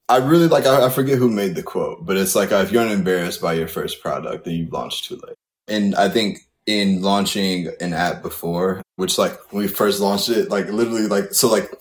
I 0.09 0.19
really 0.19 0.49
like, 0.49 0.67
I, 0.67 0.91
forget 0.91 1.19
who 1.19 1.31
made 1.31 1.55
the 1.55 1.63
quote, 1.63 2.05
but 2.05 2.17
it's 2.17 2.35
like, 2.35 2.53
if 2.53 2.71
you're 2.71 2.87
embarrassed 2.87 3.41
by 3.41 3.55
your 3.55 3.69
first 3.69 4.03
product, 4.03 4.45
then 4.45 4.55
you've 4.55 4.73
launched 4.73 5.07
too 5.07 5.19
late. 5.27 5.37
And 5.67 5.95
I 5.95 6.11
think 6.11 6.41
in 6.67 7.01
launching 7.01 7.69
an 7.81 7.95
app 7.95 8.23
before, 8.23 8.83
which 8.97 9.17
like 9.17 9.53
when 9.53 9.63
we 9.63 9.69
first 9.69 10.01
launched 10.01 10.29
it, 10.29 10.51
like 10.51 10.69
literally 10.69 11.07
like, 11.07 11.33
so 11.33 11.49
like 11.51 11.73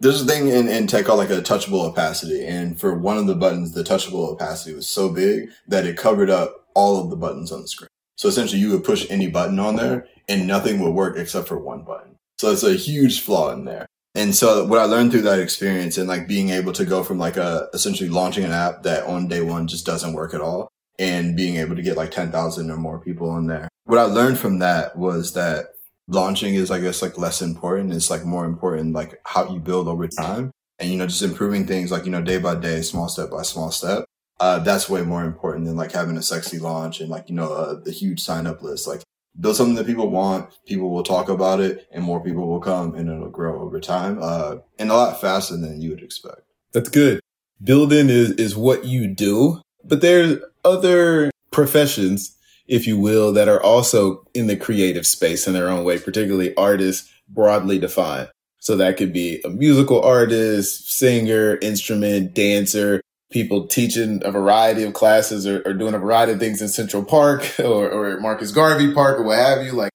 there's 0.00 0.22
a 0.22 0.26
thing 0.26 0.48
in, 0.48 0.68
in 0.68 0.86
tech 0.86 1.06
called 1.06 1.18
like 1.18 1.30
a 1.30 1.40
touchable 1.40 1.88
opacity. 1.88 2.44
And 2.44 2.78
for 2.80 2.98
one 2.98 3.16
of 3.16 3.26
the 3.26 3.36
buttons, 3.36 3.72
the 3.72 3.84
touchable 3.84 4.28
opacity 4.28 4.74
was 4.74 4.88
so 4.88 5.08
big 5.08 5.50
that 5.68 5.86
it 5.86 5.96
covered 5.96 6.30
up 6.30 6.66
all 6.74 7.02
of 7.02 7.10
the 7.10 7.16
buttons 7.16 7.52
on 7.52 7.62
the 7.62 7.68
screen. 7.68 7.88
So 8.16 8.28
essentially 8.28 8.60
you 8.60 8.70
would 8.70 8.84
push 8.84 9.06
any 9.08 9.28
button 9.28 9.60
on 9.60 9.76
there 9.76 10.08
and 10.28 10.46
nothing 10.46 10.80
would 10.80 10.94
work 10.94 11.16
except 11.16 11.46
for 11.46 11.58
one 11.58 11.82
button. 11.82 12.16
So 12.38 12.52
it's 12.52 12.62
a 12.62 12.74
huge 12.74 13.20
flaw 13.20 13.52
in 13.52 13.64
there. 13.64 13.86
And 14.14 14.34
so 14.34 14.64
what 14.64 14.78
I 14.78 14.84
learned 14.84 15.12
through 15.12 15.22
that 15.22 15.38
experience 15.38 15.98
and 15.98 16.08
like 16.08 16.26
being 16.26 16.50
able 16.50 16.72
to 16.72 16.84
go 16.84 17.04
from 17.04 17.18
like 17.18 17.36
a 17.36 17.68
essentially 17.72 18.08
launching 18.08 18.44
an 18.44 18.52
app 18.52 18.82
that 18.82 19.04
on 19.04 19.28
day 19.28 19.42
one 19.42 19.68
just 19.68 19.86
doesn't 19.86 20.12
work 20.12 20.34
at 20.34 20.40
all 20.40 20.68
and 20.98 21.36
being 21.36 21.56
able 21.56 21.76
to 21.76 21.82
get 21.82 21.96
like 21.96 22.10
10,000 22.10 22.70
or 22.70 22.76
more 22.76 22.98
people 22.98 23.30
on 23.30 23.46
there. 23.46 23.68
What 23.84 23.98
I 23.98 24.04
learned 24.04 24.38
from 24.38 24.58
that 24.58 24.96
was 24.96 25.34
that 25.34 25.66
launching 26.08 26.54
is, 26.54 26.70
I 26.70 26.80
guess, 26.80 27.02
like 27.02 27.18
less 27.18 27.40
important. 27.40 27.92
It's 27.92 28.10
like 28.10 28.24
more 28.24 28.44
important, 28.44 28.94
like 28.94 29.20
how 29.24 29.52
you 29.52 29.60
build 29.60 29.86
over 29.86 30.08
time 30.08 30.50
and, 30.78 30.90
you 30.90 30.96
know, 30.96 31.06
just 31.06 31.22
improving 31.22 31.66
things 31.66 31.92
like, 31.92 32.04
you 32.04 32.10
know, 32.10 32.22
day 32.22 32.38
by 32.38 32.56
day, 32.56 32.82
small 32.82 33.08
step 33.08 33.30
by 33.30 33.42
small 33.42 33.70
step. 33.70 34.04
Uh, 34.40 34.58
that's 34.60 34.88
way 34.88 35.02
more 35.02 35.24
important 35.24 35.66
than 35.66 35.76
like 35.76 35.92
having 35.92 36.16
a 36.16 36.22
sexy 36.22 36.58
launch 36.58 37.00
and 37.00 37.08
like, 37.08 37.28
you 37.28 37.34
know, 37.34 37.52
uh, 37.52 37.74
the 37.74 37.92
huge 37.92 38.20
sign 38.20 38.46
up 38.46 38.62
list. 38.62 38.86
Like 38.86 39.02
build 39.40 39.56
something 39.56 39.76
that 39.76 39.86
people 39.86 40.10
want. 40.10 40.50
People 40.66 40.90
will 40.90 41.02
talk 41.02 41.28
about 41.28 41.60
it 41.60 41.86
and 41.92 42.02
more 42.02 42.22
people 42.22 42.46
will 42.46 42.60
come 42.60 42.94
and 42.94 43.08
it'll 43.08 43.30
grow 43.30 43.60
over 43.60 43.80
time. 43.80 44.18
Uh, 44.20 44.56
and 44.78 44.90
a 44.90 44.94
lot 44.94 45.20
faster 45.20 45.56
than 45.56 45.80
you 45.80 45.90
would 45.90 46.02
expect. 46.02 46.42
That's 46.72 46.88
good. 46.88 47.20
Building 47.62 48.08
is, 48.08 48.32
is 48.32 48.56
what 48.56 48.84
you 48.84 49.06
do, 49.08 49.60
but 49.84 50.00
there's 50.00 50.38
other 50.64 51.30
professions, 51.50 52.36
if 52.66 52.86
you 52.86 52.98
will, 52.98 53.32
that 53.32 53.48
are 53.48 53.62
also 53.62 54.24
in 54.34 54.46
the 54.46 54.56
creative 54.56 55.06
space 55.06 55.46
in 55.46 55.54
their 55.54 55.68
own 55.68 55.84
way, 55.84 55.98
particularly 55.98 56.54
artists 56.56 57.12
broadly 57.28 57.78
defined. 57.78 58.28
So 58.60 58.76
that 58.76 58.96
could 58.96 59.12
be 59.12 59.40
a 59.44 59.48
musical 59.48 60.02
artist, 60.02 60.90
singer, 60.90 61.58
instrument, 61.62 62.34
dancer, 62.34 63.00
people 63.30 63.66
teaching 63.66 64.22
a 64.24 64.30
variety 64.30 64.82
of 64.82 64.94
classes 64.94 65.46
or, 65.46 65.62
or 65.66 65.74
doing 65.74 65.94
a 65.94 65.98
variety 65.98 66.32
of 66.32 66.40
things 66.40 66.62
in 66.62 66.68
Central 66.68 67.04
Park 67.04 67.54
or, 67.58 67.90
or 67.90 68.20
Marcus 68.20 68.52
Garvey 68.52 68.92
Park 68.92 69.20
or 69.20 69.24
what 69.24 69.38
have 69.38 69.64
you. 69.64 69.72
Like, 69.72 69.92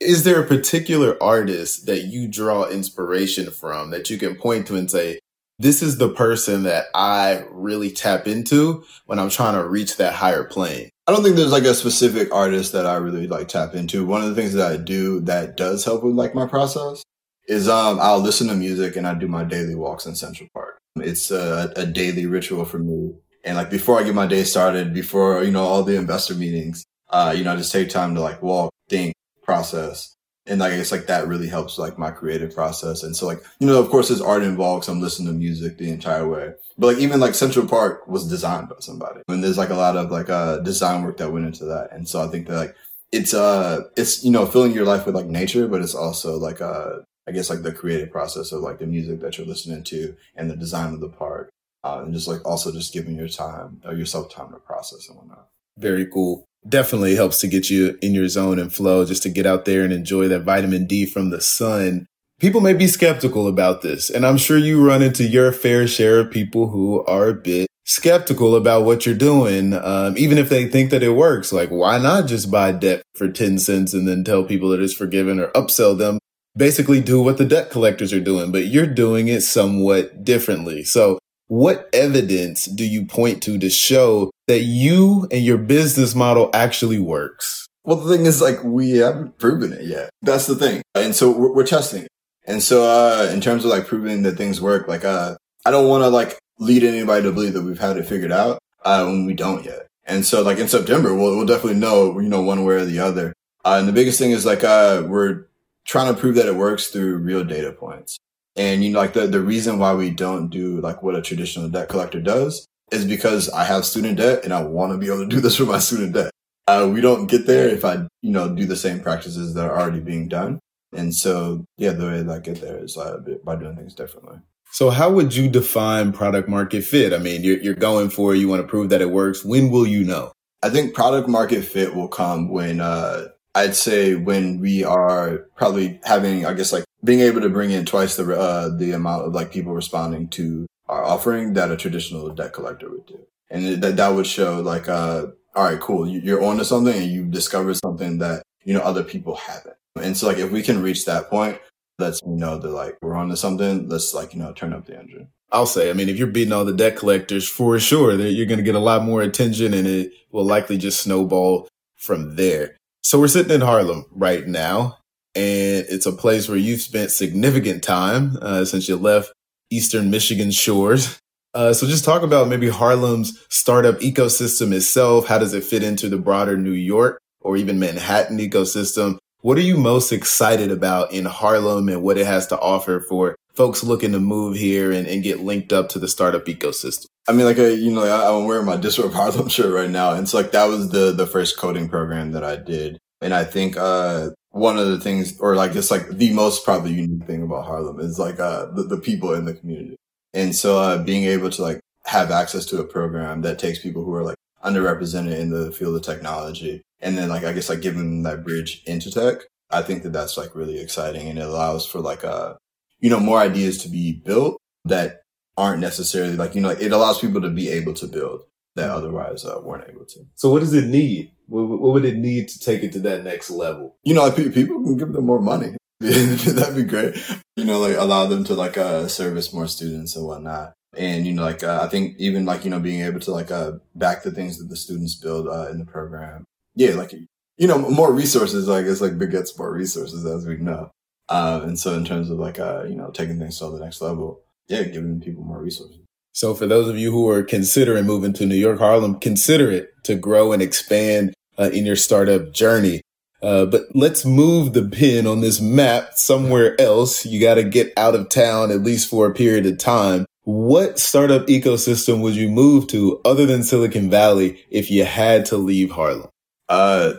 is 0.00 0.24
there 0.24 0.40
a 0.40 0.46
particular 0.46 1.20
artist 1.22 1.86
that 1.86 2.04
you 2.04 2.28
draw 2.28 2.68
inspiration 2.68 3.50
from 3.50 3.90
that 3.90 4.10
you 4.10 4.18
can 4.18 4.36
point 4.36 4.66
to 4.66 4.76
and 4.76 4.90
say, 4.90 5.18
this 5.58 5.82
is 5.82 5.96
the 5.96 6.10
person 6.10 6.64
that 6.64 6.86
I 6.94 7.44
really 7.50 7.90
tap 7.90 8.26
into 8.26 8.84
when 9.06 9.18
I'm 9.18 9.30
trying 9.30 9.54
to 9.54 9.66
reach 9.66 9.96
that 9.96 10.12
higher 10.12 10.44
plane? 10.44 10.90
I 11.06 11.12
don't 11.12 11.22
think 11.22 11.36
there's 11.36 11.52
like 11.52 11.64
a 11.64 11.74
specific 11.74 12.34
artist 12.34 12.72
that 12.72 12.84
I 12.84 12.96
really 12.96 13.26
like 13.26 13.48
tap 13.48 13.74
into. 13.74 14.04
One 14.04 14.22
of 14.22 14.28
the 14.28 14.34
things 14.34 14.52
that 14.52 14.70
I 14.70 14.76
do 14.76 15.20
that 15.20 15.56
does 15.56 15.84
help 15.84 16.02
with 16.02 16.14
like 16.14 16.34
my 16.34 16.46
process 16.46 17.02
is 17.48 17.68
um 17.68 17.98
I'll 18.00 18.18
listen 18.18 18.48
to 18.48 18.54
music 18.54 18.96
and 18.96 19.06
I 19.06 19.14
do 19.14 19.28
my 19.28 19.44
daily 19.44 19.76
walks 19.76 20.04
in 20.04 20.14
Central 20.14 20.48
Park. 20.52 20.75
It's 20.96 21.30
a, 21.30 21.72
a 21.76 21.86
daily 21.86 22.26
ritual 22.26 22.64
for 22.64 22.78
me. 22.78 23.14
And 23.44 23.56
like 23.56 23.70
before 23.70 23.98
I 23.98 24.02
get 24.02 24.14
my 24.14 24.26
day 24.26 24.44
started, 24.44 24.92
before, 24.92 25.44
you 25.44 25.52
know, 25.52 25.64
all 25.64 25.82
the 25.82 25.96
investor 25.96 26.34
meetings, 26.34 26.84
uh, 27.10 27.32
you 27.36 27.44
know, 27.44 27.52
I 27.52 27.56
just 27.56 27.72
take 27.72 27.88
time 27.90 28.14
to 28.14 28.20
like 28.20 28.42
walk, 28.42 28.72
think, 28.88 29.14
process. 29.44 30.16
And 30.48 30.60
like, 30.60 30.72
I 30.72 30.76
guess 30.76 30.92
like 30.92 31.06
that 31.06 31.26
really 31.26 31.48
helps 31.48 31.78
like 31.78 31.98
my 31.98 32.10
creative 32.10 32.54
process. 32.54 33.02
And 33.02 33.16
so 33.16 33.26
like, 33.26 33.42
you 33.58 33.66
know, 33.66 33.80
of 33.80 33.88
course 33.88 34.08
there's 34.08 34.20
art 34.20 34.42
involved. 34.42 34.84
So 34.84 34.92
I'm 34.92 35.00
listening 35.00 35.28
to 35.28 35.34
music 35.38 35.78
the 35.78 35.90
entire 35.90 36.26
way. 36.28 36.52
But 36.78 36.86
like 36.88 36.98
even 36.98 37.20
like 37.20 37.34
Central 37.34 37.66
Park 37.66 38.06
was 38.06 38.28
designed 38.28 38.68
by 38.68 38.76
somebody. 38.80 39.22
And 39.28 39.42
there's 39.42 39.58
like 39.58 39.70
a 39.70 39.74
lot 39.74 39.96
of 39.96 40.10
like, 40.10 40.28
uh, 40.28 40.58
design 40.58 41.02
work 41.02 41.16
that 41.18 41.32
went 41.32 41.46
into 41.46 41.64
that. 41.66 41.88
And 41.92 42.08
so 42.08 42.22
I 42.22 42.28
think 42.28 42.46
that 42.48 42.56
like, 42.56 42.76
it's, 43.12 43.34
uh, 43.34 43.82
it's, 43.96 44.24
you 44.24 44.30
know, 44.30 44.46
filling 44.46 44.72
your 44.72 44.84
life 44.84 45.06
with 45.06 45.14
like 45.14 45.26
nature, 45.26 45.68
but 45.68 45.82
it's 45.82 45.94
also 45.94 46.36
like, 46.36 46.60
uh, 46.60 46.98
I 47.28 47.32
guess 47.32 47.50
like 47.50 47.62
the 47.62 47.72
creative 47.72 48.10
process 48.10 48.52
of 48.52 48.62
like 48.62 48.78
the 48.78 48.86
music 48.86 49.20
that 49.20 49.36
you're 49.36 49.46
listening 49.46 49.82
to 49.84 50.16
and 50.34 50.50
the 50.50 50.56
design 50.56 50.94
of 50.94 51.00
the 51.00 51.08
park. 51.08 51.50
Uh, 51.82 52.02
and 52.04 52.12
just 52.12 52.26
like 52.26 52.44
also 52.44 52.72
just 52.72 52.92
giving 52.92 53.16
your 53.16 53.28
time 53.28 53.80
or 53.84 53.94
yourself 53.94 54.32
time 54.32 54.50
to 54.50 54.58
process 54.58 55.08
and 55.08 55.16
whatnot. 55.18 55.48
Very 55.78 56.06
cool. 56.06 56.44
Definitely 56.68 57.14
helps 57.14 57.40
to 57.40 57.46
get 57.46 57.70
you 57.70 57.96
in 58.02 58.12
your 58.12 58.28
zone 58.28 58.58
and 58.58 58.72
flow 58.72 59.04
just 59.04 59.22
to 59.22 59.28
get 59.28 59.46
out 59.46 59.66
there 59.66 59.82
and 59.82 59.92
enjoy 59.92 60.26
that 60.28 60.42
vitamin 60.42 60.86
D 60.86 61.06
from 61.06 61.30
the 61.30 61.40
sun. 61.40 62.06
People 62.40 62.60
may 62.60 62.74
be 62.74 62.88
skeptical 62.88 63.46
about 63.46 63.82
this, 63.82 64.10
and 64.10 64.26
I'm 64.26 64.36
sure 64.36 64.58
you 64.58 64.84
run 64.84 65.00
into 65.00 65.24
your 65.24 65.52
fair 65.52 65.86
share 65.86 66.18
of 66.18 66.30
people 66.30 66.68
who 66.68 67.04
are 67.04 67.28
a 67.28 67.34
bit 67.34 67.68
skeptical 67.84 68.56
about 68.56 68.84
what 68.84 69.06
you're 69.06 69.14
doing, 69.14 69.72
um, 69.72 70.18
even 70.18 70.36
if 70.36 70.48
they 70.48 70.66
think 70.66 70.90
that 70.90 71.04
it 71.04 71.10
works. 71.10 71.52
Like, 71.52 71.70
why 71.70 71.98
not 71.98 72.26
just 72.26 72.50
buy 72.50 72.72
debt 72.72 73.02
for 73.14 73.28
10 73.28 73.58
cents 73.58 73.94
and 73.94 74.06
then 74.06 74.24
tell 74.24 74.44
people 74.44 74.70
that 74.70 74.82
it's 74.82 74.92
forgiven 74.92 75.38
or 75.40 75.48
upsell 75.48 75.96
them 75.96 76.18
basically 76.56 77.00
do 77.00 77.20
what 77.20 77.38
the 77.38 77.44
debt 77.44 77.70
collectors 77.70 78.12
are 78.12 78.20
doing, 78.20 78.50
but 78.50 78.66
you're 78.66 78.86
doing 78.86 79.28
it 79.28 79.42
somewhat 79.42 80.24
differently. 80.24 80.84
So 80.84 81.18
what 81.48 81.88
evidence 81.92 82.64
do 82.64 82.84
you 82.84 83.06
point 83.06 83.42
to 83.44 83.58
to 83.58 83.70
show 83.70 84.30
that 84.48 84.60
you 84.60 85.28
and 85.30 85.44
your 85.44 85.58
business 85.58 86.14
model 86.14 86.50
actually 86.52 86.98
works? 86.98 87.66
Well, 87.84 87.96
the 87.96 88.16
thing 88.16 88.26
is, 88.26 88.42
like, 88.42 88.64
we 88.64 88.96
haven't 88.96 89.38
proven 89.38 89.72
it 89.72 89.84
yet. 89.84 90.10
That's 90.22 90.46
the 90.46 90.56
thing. 90.56 90.82
And 90.96 91.14
so 91.14 91.30
we're, 91.30 91.52
we're 91.52 91.66
testing 91.66 92.02
it. 92.02 92.08
And 92.44 92.60
so, 92.62 92.82
uh, 92.82 93.30
in 93.32 93.40
terms 93.40 93.64
of 93.64 93.70
like 93.70 93.86
proving 93.86 94.22
that 94.22 94.36
things 94.36 94.60
work, 94.60 94.88
like, 94.88 95.04
uh, 95.04 95.36
I 95.64 95.70
don't 95.70 95.88
want 95.88 96.02
to 96.02 96.08
like 96.08 96.36
lead 96.58 96.82
anybody 96.82 97.22
to 97.22 97.32
believe 97.32 97.52
that 97.52 97.62
we've 97.62 97.78
had 97.78 97.96
it 97.96 98.06
figured 98.06 98.32
out, 98.32 98.58
uh, 98.84 99.04
when 99.04 99.24
we 99.26 99.34
don't 99.34 99.64
yet. 99.64 99.86
And 100.04 100.24
so, 100.24 100.42
like, 100.42 100.58
in 100.58 100.68
September, 100.68 101.14
we'll, 101.14 101.36
we'll 101.36 101.46
definitely 101.46 101.78
know, 101.78 102.18
you 102.18 102.28
know, 102.28 102.42
one 102.42 102.64
way 102.64 102.74
or 102.74 102.84
the 102.84 102.98
other. 102.98 103.32
Uh, 103.64 103.76
and 103.78 103.88
the 103.88 103.92
biggest 103.92 104.18
thing 104.18 104.32
is 104.32 104.46
like, 104.46 104.64
uh, 104.64 105.04
we're 105.06 105.46
trying 105.86 106.12
to 106.12 106.20
prove 106.20 106.34
that 106.34 106.46
it 106.46 106.56
works 106.56 106.88
through 106.88 107.18
real 107.18 107.44
data 107.44 107.72
points. 107.72 108.18
And 108.56 108.82
you 108.82 108.90
know, 108.90 108.98
like 108.98 109.12
the, 109.12 109.26
the 109.26 109.40
reason 109.40 109.78
why 109.78 109.94
we 109.94 110.10
don't 110.10 110.48
do 110.48 110.80
like 110.80 111.02
what 111.02 111.14
a 111.14 111.22
traditional 111.22 111.68
debt 111.68 111.88
collector 111.88 112.20
does 112.20 112.66
is 112.90 113.04
because 113.04 113.48
I 113.50 113.64
have 113.64 113.84
student 113.84 114.18
debt 114.18 114.44
and 114.44 114.52
I 114.52 114.62
want 114.62 114.92
to 114.92 114.98
be 114.98 115.06
able 115.06 115.20
to 115.20 115.26
do 115.26 115.40
this 115.42 115.56
for 115.56 115.64
my 115.64 115.78
student 115.78 116.14
debt. 116.14 116.30
Uh, 116.66 116.90
we 116.92 117.00
don't 117.00 117.26
get 117.26 117.46
there 117.46 117.68
if 117.68 117.84
I, 117.84 118.06
you 118.22 118.32
know, 118.32 118.52
do 118.52 118.64
the 118.64 118.76
same 118.76 119.00
practices 119.00 119.54
that 119.54 119.70
are 119.70 119.78
already 119.78 120.00
being 120.00 120.28
done. 120.28 120.58
And 120.92 121.14
so, 121.14 121.64
yeah, 121.76 121.92
the 121.92 122.06
way 122.06 122.22
that 122.22 122.34
I 122.34 122.38
get 122.40 122.60
there 122.60 122.78
is 122.78 122.96
uh, 122.96 123.18
by 123.44 123.56
doing 123.56 123.76
things 123.76 123.94
differently. 123.94 124.38
So 124.72 124.90
how 124.90 125.10
would 125.10 125.34
you 125.34 125.48
define 125.48 126.12
product 126.12 126.48
market 126.48 126.82
fit? 126.82 127.12
I 127.12 127.18
mean, 127.18 127.44
you're, 127.44 127.58
you're 127.58 127.74
going 127.74 128.10
for, 128.10 128.34
you 128.34 128.48
want 128.48 128.62
to 128.62 128.68
prove 128.68 128.90
that 128.90 129.00
it 129.00 129.10
works. 129.10 129.44
When 129.44 129.70
will 129.70 129.86
you 129.86 130.04
know? 130.04 130.32
I 130.62 130.70
think 130.70 130.94
product 130.94 131.28
market 131.28 131.64
fit 131.64 131.94
will 131.94 132.08
come 132.08 132.48
when, 132.48 132.80
uh, 132.80 133.26
I'd 133.56 133.74
say 133.74 134.14
when 134.14 134.60
we 134.60 134.84
are 134.84 135.48
probably 135.56 135.98
having, 136.04 136.44
I 136.44 136.52
guess, 136.52 136.74
like 136.74 136.84
being 137.02 137.20
able 137.20 137.40
to 137.40 137.48
bring 137.48 137.70
in 137.70 137.86
twice 137.86 138.14
the 138.16 138.38
uh, 138.38 138.68
the 138.76 138.92
amount 138.92 139.26
of 139.26 139.32
like 139.32 139.50
people 139.50 139.72
responding 139.72 140.28
to 140.28 140.66
our 140.88 141.02
offering 141.02 141.54
that 141.54 141.70
a 141.70 141.76
traditional 141.76 142.28
debt 142.28 142.52
collector 142.52 142.90
would 142.90 143.06
do, 143.06 143.18
and 143.48 143.82
that 143.82 143.96
that 143.96 144.10
would 144.10 144.26
show 144.26 144.60
like, 144.60 144.90
uh, 144.90 145.28
all 145.54 145.64
right, 145.64 145.80
cool, 145.80 146.06
you're 146.06 146.44
onto 146.44 146.64
something 146.64 146.94
and 146.94 147.10
you've 147.10 147.30
discovered 147.30 147.78
something 147.78 148.18
that 148.18 148.42
you 148.64 148.74
know 148.74 148.82
other 148.82 149.02
people 149.02 149.36
haven't, 149.36 149.76
and 149.98 150.14
so 150.14 150.26
like 150.26 150.36
if 150.36 150.50
we 150.50 150.62
can 150.62 150.82
reach 150.82 151.06
that 151.06 151.30
point, 151.30 151.58
lets 151.98 152.22
me 152.24 152.36
know 152.36 152.58
that 152.58 152.68
like 152.68 152.98
we're 153.00 153.16
onto 153.16 153.36
something. 153.36 153.88
Let's 153.88 154.12
like 154.12 154.34
you 154.34 154.38
know 154.38 154.52
turn 154.52 154.74
up 154.74 154.84
the 154.84 154.98
engine. 154.98 155.28
I'll 155.50 155.64
say, 155.64 155.88
I 155.88 155.94
mean, 155.94 156.10
if 156.10 156.18
you're 156.18 156.26
beating 156.26 156.52
all 156.52 156.66
the 156.66 156.74
debt 156.74 156.96
collectors, 156.96 157.48
for 157.48 157.78
sure, 157.78 158.18
that 158.18 158.32
you're 158.32 158.44
going 158.44 158.58
to 158.58 158.64
get 158.64 158.74
a 158.74 158.80
lot 158.80 159.02
more 159.02 159.22
attention, 159.22 159.72
and 159.72 159.86
it 159.86 160.12
will 160.30 160.44
likely 160.44 160.76
just 160.76 161.00
snowball 161.00 161.68
from 161.94 162.36
there. 162.36 162.76
So 163.06 163.20
we're 163.20 163.28
sitting 163.28 163.52
in 163.52 163.60
Harlem 163.60 164.04
right 164.10 164.44
now, 164.48 164.98
and 165.36 165.86
it's 165.88 166.06
a 166.06 166.12
place 166.12 166.48
where 166.48 166.58
you've 166.58 166.80
spent 166.80 167.12
significant 167.12 167.84
time 167.84 168.36
uh, 168.42 168.64
since 168.64 168.88
you 168.88 168.96
left 168.96 169.32
Eastern 169.70 170.10
Michigan 170.10 170.50
shores. 170.50 171.16
Uh, 171.54 171.72
so 171.72 171.86
just 171.86 172.04
talk 172.04 172.22
about 172.22 172.48
maybe 172.48 172.68
Harlem's 172.68 173.46
startup 173.48 174.00
ecosystem 174.00 174.72
itself. 174.72 175.28
How 175.28 175.38
does 175.38 175.54
it 175.54 175.62
fit 175.62 175.84
into 175.84 176.08
the 176.08 176.18
broader 176.18 176.56
New 176.56 176.72
York 176.72 177.20
or 177.40 177.56
even 177.56 177.78
Manhattan 177.78 178.38
ecosystem? 178.38 179.18
What 179.42 179.58
are 179.58 179.62
you 179.62 179.76
most 179.76 180.12
excited 180.12 180.70
about 180.70 181.12
in 181.12 181.24
Harlem 181.24 181.88
and 181.88 182.02
what 182.02 182.18
it 182.18 182.26
has 182.26 182.46
to 182.48 182.58
offer 182.58 183.00
for 183.00 183.36
folks 183.54 183.84
looking 183.84 184.12
to 184.12 184.20
move 184.20 184.56
here 184.56 184.90
and, 184.90 185.06
and 185.06 185.22
get 185.22 185.40
linked 185.40 185.72
up 185.72 185.88
to 185.90 185.98
the 185.98 186.08
startup 186.08 186.46
ecosystem? 186.46 187.06
I 187.28 187.32
mean, 187.32 187.46
like, 187.46 187.58
a, 187.58 187.74
you 187.74 187.92
know, 187.92 188.02
I, 188.02 188.36
am 188.36 188.46
wearing 188.46 188.66
my 188.66 188.76
Disrupt 188.76 189.14
Harlem 189.14 189.48
shirt 189.50 189.72
right 189.72 189.90
now. 189.90 190.12
And 190.12 190.22
it's 190.22 190.34
like, 190.34 190.52
that 190.52 190.66
was 190.66 190.90
the, 190.90 191.12
the 191.12 191.26
first 191.26 191.58
coding 191.58 191.88
program 191.88 192.32
that 192.32 192.44
I 192.44 192.56
did. 192.56 192.98
And 193.20 193.34
I 193.34 193.44
think, 193.44 193.76
uh, 193.76 194.30
one 194.50 194.78
of 194.78 194.86
the 194.86 195.00
things, 195.00 195.38
or 195.38 195.54
like, 195.54 195.74
it's 195.76 195.90
like 195.90 196.08
the 196.08 196.32
most 196.32 196.64
probably 196.64 196.94
unique 196.94 197.26
thing 197.26 197.42
about 197.42 197.66
Harlem 197.66 198.00
is 198.00 198.18
like, 198.18 198.40
uh, 198.40 198.66
the, 198.72 198.84
the 198.84 198.98
people 198.98 199.34
in 199.34 199.44
the 199.44 199.54
community. 199.54 199.96
And 200.34 200.54
so, 200.54 200.78
uh, 200.78 201.02
being 201.02 201.24
able 201.24 201.50
to 201.50 201.62
like 201.62 201.80
have 202.06 202.30
access 202.30 202.64
to 202.66 202.78
a 202.78 202.84
program 202.84 203.42
that 203.42 203.58
takes 203.58 203.80
people 203.80 204.04
who 204.04 204.14
are 204.14 204.24
like 204.24 204.35
underrepresented 204.66 205.38
in 205.38 205.50
the 205.50 205.72
field 205.72 205.96
of 205.96 206.02
technology. 206.02 206.82
And 207.00 207.16
then 207.16 207.28
like 207.28 207.44
i 207.44 207.52
guess 207.52 207.68
like 207.68 207.82
giving 207.82 208.00
them 208.00 208.22
that 208.22 208.44
bridge 208.44 208.82
into 208.86 209.10
tech 209.10 209.42
i 209.70 209.82
think 209.82 210.02
that 210.02 210.12
that's 210.12 210.36
like 210.36 210.54
really 210.54 210.80
exciting. 210.80 211.28
And 211.28 211.38
it 211.38 211.46
allows 211.46 211.86
for 211.86 212.00
like 212.00 212.24
uh 212.24 212.54
you 213.00 213.10
know 213.10 213.20
more 213.20 213.38
ideas 213.38 213.78
to 213.78 213.88
be 213.88 214.12
built 214.24 214.58
that 214.84 215.20
aren't 215.56 215.80
necessarily 215.80 216.36
like 216.36 216.54
you 216.54 216.60
know 216.60 216.68
like 216.68 216.80
it 216.80 216.92
allows 216.92 217.20
people 217.20 217.40
to 217.40 217.50
be 217.50 217.68
able 217.68 217.94
to 217.94 218.06
build 218.06 218.42
that 218.74 218.90
otherwise 218.90 219.44
uh, 219.44 219.58
weren't 219.62 219.88
able 219.88 220.04
to. 220.04 220.20
So 220.34 220.50
what 220.50 220.60
does 220.60 220.74
it 220.74 220.86
need? 220.86 221.32
What, 221.46 221.66
what 221.66 221.94
would 221.94 222.04
it 222.04 222.16
need 222.16 222.48
to 222.48 222.58
take 222.60 222.82
it 222.82 222.92
to 222.92 223.00
that 223.00 223.24
next 223.24 223.50
level? 223.50 223.96
You 224.04 224.14
know 224.14 224.22
like 224.22 224.36
people 224.36 224.82
can 224.82 224.96
give 224.96 225.12
them 225.12 225.26
more 225.26 225.40
money. 225.40 225.76
That'd 226.00 226.76
be 226.76 226.82
great. 226.82 227.16
You 227.56 227.64
know 227.64 227.78
like 227.78 227.96
allow 227.96 228.26
them 228.26 228.44
to 228.44 228.54
like 228.54 228.76
uh 228.76 229.08
service 229.08 229.52
more 229.52 229.66
students 229.66 230.14
and 230.16 230.26
whatnot 230.26 230.74
and 230.98 231.26
you 231.26 231.32
know 231.32 231.42
like 231.42 231.62
uh, 231.62 231.80
i 231.82 231.88
think 231.88 232.14
even 232.18 232.44
like 232.44 232.64
you 232.64 232.70
know 232.70 232.80
being 232.80 233.02
able 233.02 233.20
to 233.20 233.30
like 233.30 233.50
uh 233.50 233.72
back 233.94 234.22
the 234.22 234.30
things 234.30 234.58
that 234.58 234.68
the 234.68 234.76
students 234.76 235.14
build 235.14 235.48
uh, 235.48 235.68
in 235.70 235.78
the 235.78 235.84
program 235.84 236.44
yeah 236.74 236.94
like 236.94 237.12
you 237.56 237.66
know 237.66 237.78
more 237.78 238.12
resources 238.12 238.68
like 238.68 238.86
it's 238.86 239.00
like 239.00 239.18
begets 239.18 239.56
more 239.58 239.72
resources 239.72 240.24
as 240.24 240.46
we 240.46 240.56
know 240.56 240.90
um 241.28 241.62
and 241.62 241.78
so 241.78 241.94
in 241.94 242.04
terms 242.04 242.30
of 242.30 242.38
like 242.38 242.58
uh 242.58 242.84
you 242.84 242.94
know 242.94 243.10
taking 243.10 243.38
things 243.38 243.58
to 243.58 243.70
the 243.70 243.78
next 243.78 244.00
level 244.00 244.42
yeah 244.68 244.82
giving 244.82 245.20
people 245.20 245.44
more 245.44 245.60
resources 245.60 245.98
so 246.32 246.54
for 246.54 246.66
those 246.66 246.88
of 246.88 246.98
you 246.98 247.10
who 247.10 247.28
are 247.28 247.42
considering 247.42 248.04
moving 248.04 248.32
to 248.32 248.46
new 248.46 248.54
york 248.54 248.78
harlem 248.78 249.18
consider 249.18 249.70
it 249.70 249.90
to 250.04 250.14
grow 250.14 250.52
and 250.52 250.62
expand 250.62 251.34
uh, 251.58 251.70
in 251.72 251.86
your 251.86 251.96
startup 251.96 252.52
journey 252.52 253.00
uh, 253.42 253.66
but 253.66 253.82
let's 253.94 254.24
move 254.24 254.72
the 254.72 254.88
pin 254.88 255.26
on 255.26 255.40
this 255.40 255.60
map 255.60 256.14
somewhere 256.14 256.78
else. 256.80 257.26
You 257.26 257.40
got 257.40 257.54
to 257.54 257.64
get 257.64 257.92
out 257.96 258.14
of 258.14 258.28
town 258.28 258.70
at 258.70 258.82
least 258.82 259.10
for 259.10 259.26
a 259.26 259.34
period 259.34 259.66
of 259.66 259.78
time. 259.78 260.26
What 260.46 261.00
startup 261.00 261.48
ecosystem 261.48 262.20
would 262.20 262.36
you 262.36 262.48
move 262.48 262.86
to 262.88 263.20
other 263.24 263.46
than 263.46 263.64
Silicon 263.64 264.08
Valley 264.08 264.64
if 264.70 264.92
you 264.92 265.04
had 265.04 265.44
to 265.46 265.56
leave 265.56 265.90
Harlem? 265.90 266.28
Uh, 266.68 267.14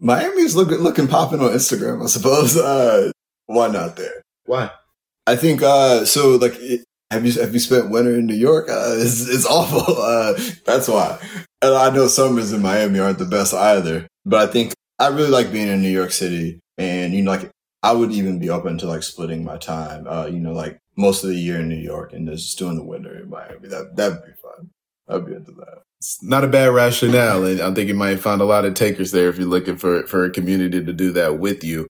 Miami's 0.00 0.56
looking 0.56 0.78
looking 0.78 1.06
popping 1.06 1.38
on 1.38 1.50
Instagram, 1.50 2.02
I 2.02 2.06
suppose. 2.06 2.56
Uh, 2.56 3.12
why 3.46 3.68
not 3.68 3.94
there? 3.94 4.22
Why? 4.46 4.72
I 5.24 5.36
think 5.36 5.62
uh, 5.62 6.04
so. 6.04 6.30
Like, 6.30 6.60
have 7.12 7.24
you 7.24 7.40
have 7.40 7.54
you 7.54 7.60
spent 7.60 7.90
winter 7.90 8.16
in 8.16 8.26
New 8.26 8.34
York? 8.34 8.68
Uh, 8.68 8.96
it's 8.98 9.28
it's 9.28 9.46
awful. 9.50 9.96
Uh, 9.96 10.34
that's 10.66 10.88
why. 10.88 11.20
And 11.62 11.74
I 11.74 11.90
know 11.90 12.08
summers 12.08 12.52
in 12.52 12.60
Miami 12.60 12.98
aren't 12.98 13.18
the 13.18 13.24
best 13.24 13.54
either. 13.54 14.08
But 14.26 14.48
I 14.48 14.50
think 14.50 14.74
I 14.98 15.06
really 15.10 15.30
like 15.30 15.52
being 15.52 15.68
in 15.68 15.80
New 15.80 15.90
York 15.90 16.10
City, 16.10 16.58
and 16.76 17.14
you 17.14 17.22
know, 17.22 17.30
like 17.30 17.52
I 17.84 17.92
would 17.92 18.10
even 18.10 18.40
be 18.40 18.50
open 18.50 18.78
to 18.78 18.88
like 18.88 19.04
splitting 19.04 19.44
my 19.44 19.58
time. 19.58 20.08
Uh, 20.08 20.26
you 20.26 20.40
know, 20.40 20.52
like 20.52 20.80
most 20.96 21.24
of 21.24 21.30
the 21.30 21.36
year 21.36 21.60
in 21.60 21.68
New 21.68 21.76
York 21.76 22.12
and 22.12 22.28
just 22.28 22.58
doing 22.58 22.76
the 22.76 22.84
winter 22.84 23.16
in 23.16 23.30
Miami. 23.30 23.68
That 23.68 23.96
that'd 23.96 24.24
be 24.24 24.32
fun. 24.32 24.70
I'd 25.08 25.26
be 25.26 25.34
into 25.34 25.52
that. 25.52 25.82
It's 25.98 26.22
not 26.22 26.44
a 26.44 26.48
bad 26.48 26.70
rationale, 26.70 27.44
and 27.44 27.60
I 27.60 27.72
think 27.72 27.88
you 27.88 27.94
might 27.94 28.20
find 28.20 28.40
a 28.40 28.46
lot 28.46 28.64
of 28.64 28.74
takers 28.74 29.10
there 29.10 29.28
if 29.28 29.38
you're 29.38 29.46
looking 29.46 29.76
for 29.76 30.06
for 30.06 30.24
a 30.24 30.30
community 30.30 30.84
to 30.84 30.92
do 30.92 31.12
that 31.12 31.38
with 31.38 31.64
you. 31.64 31.86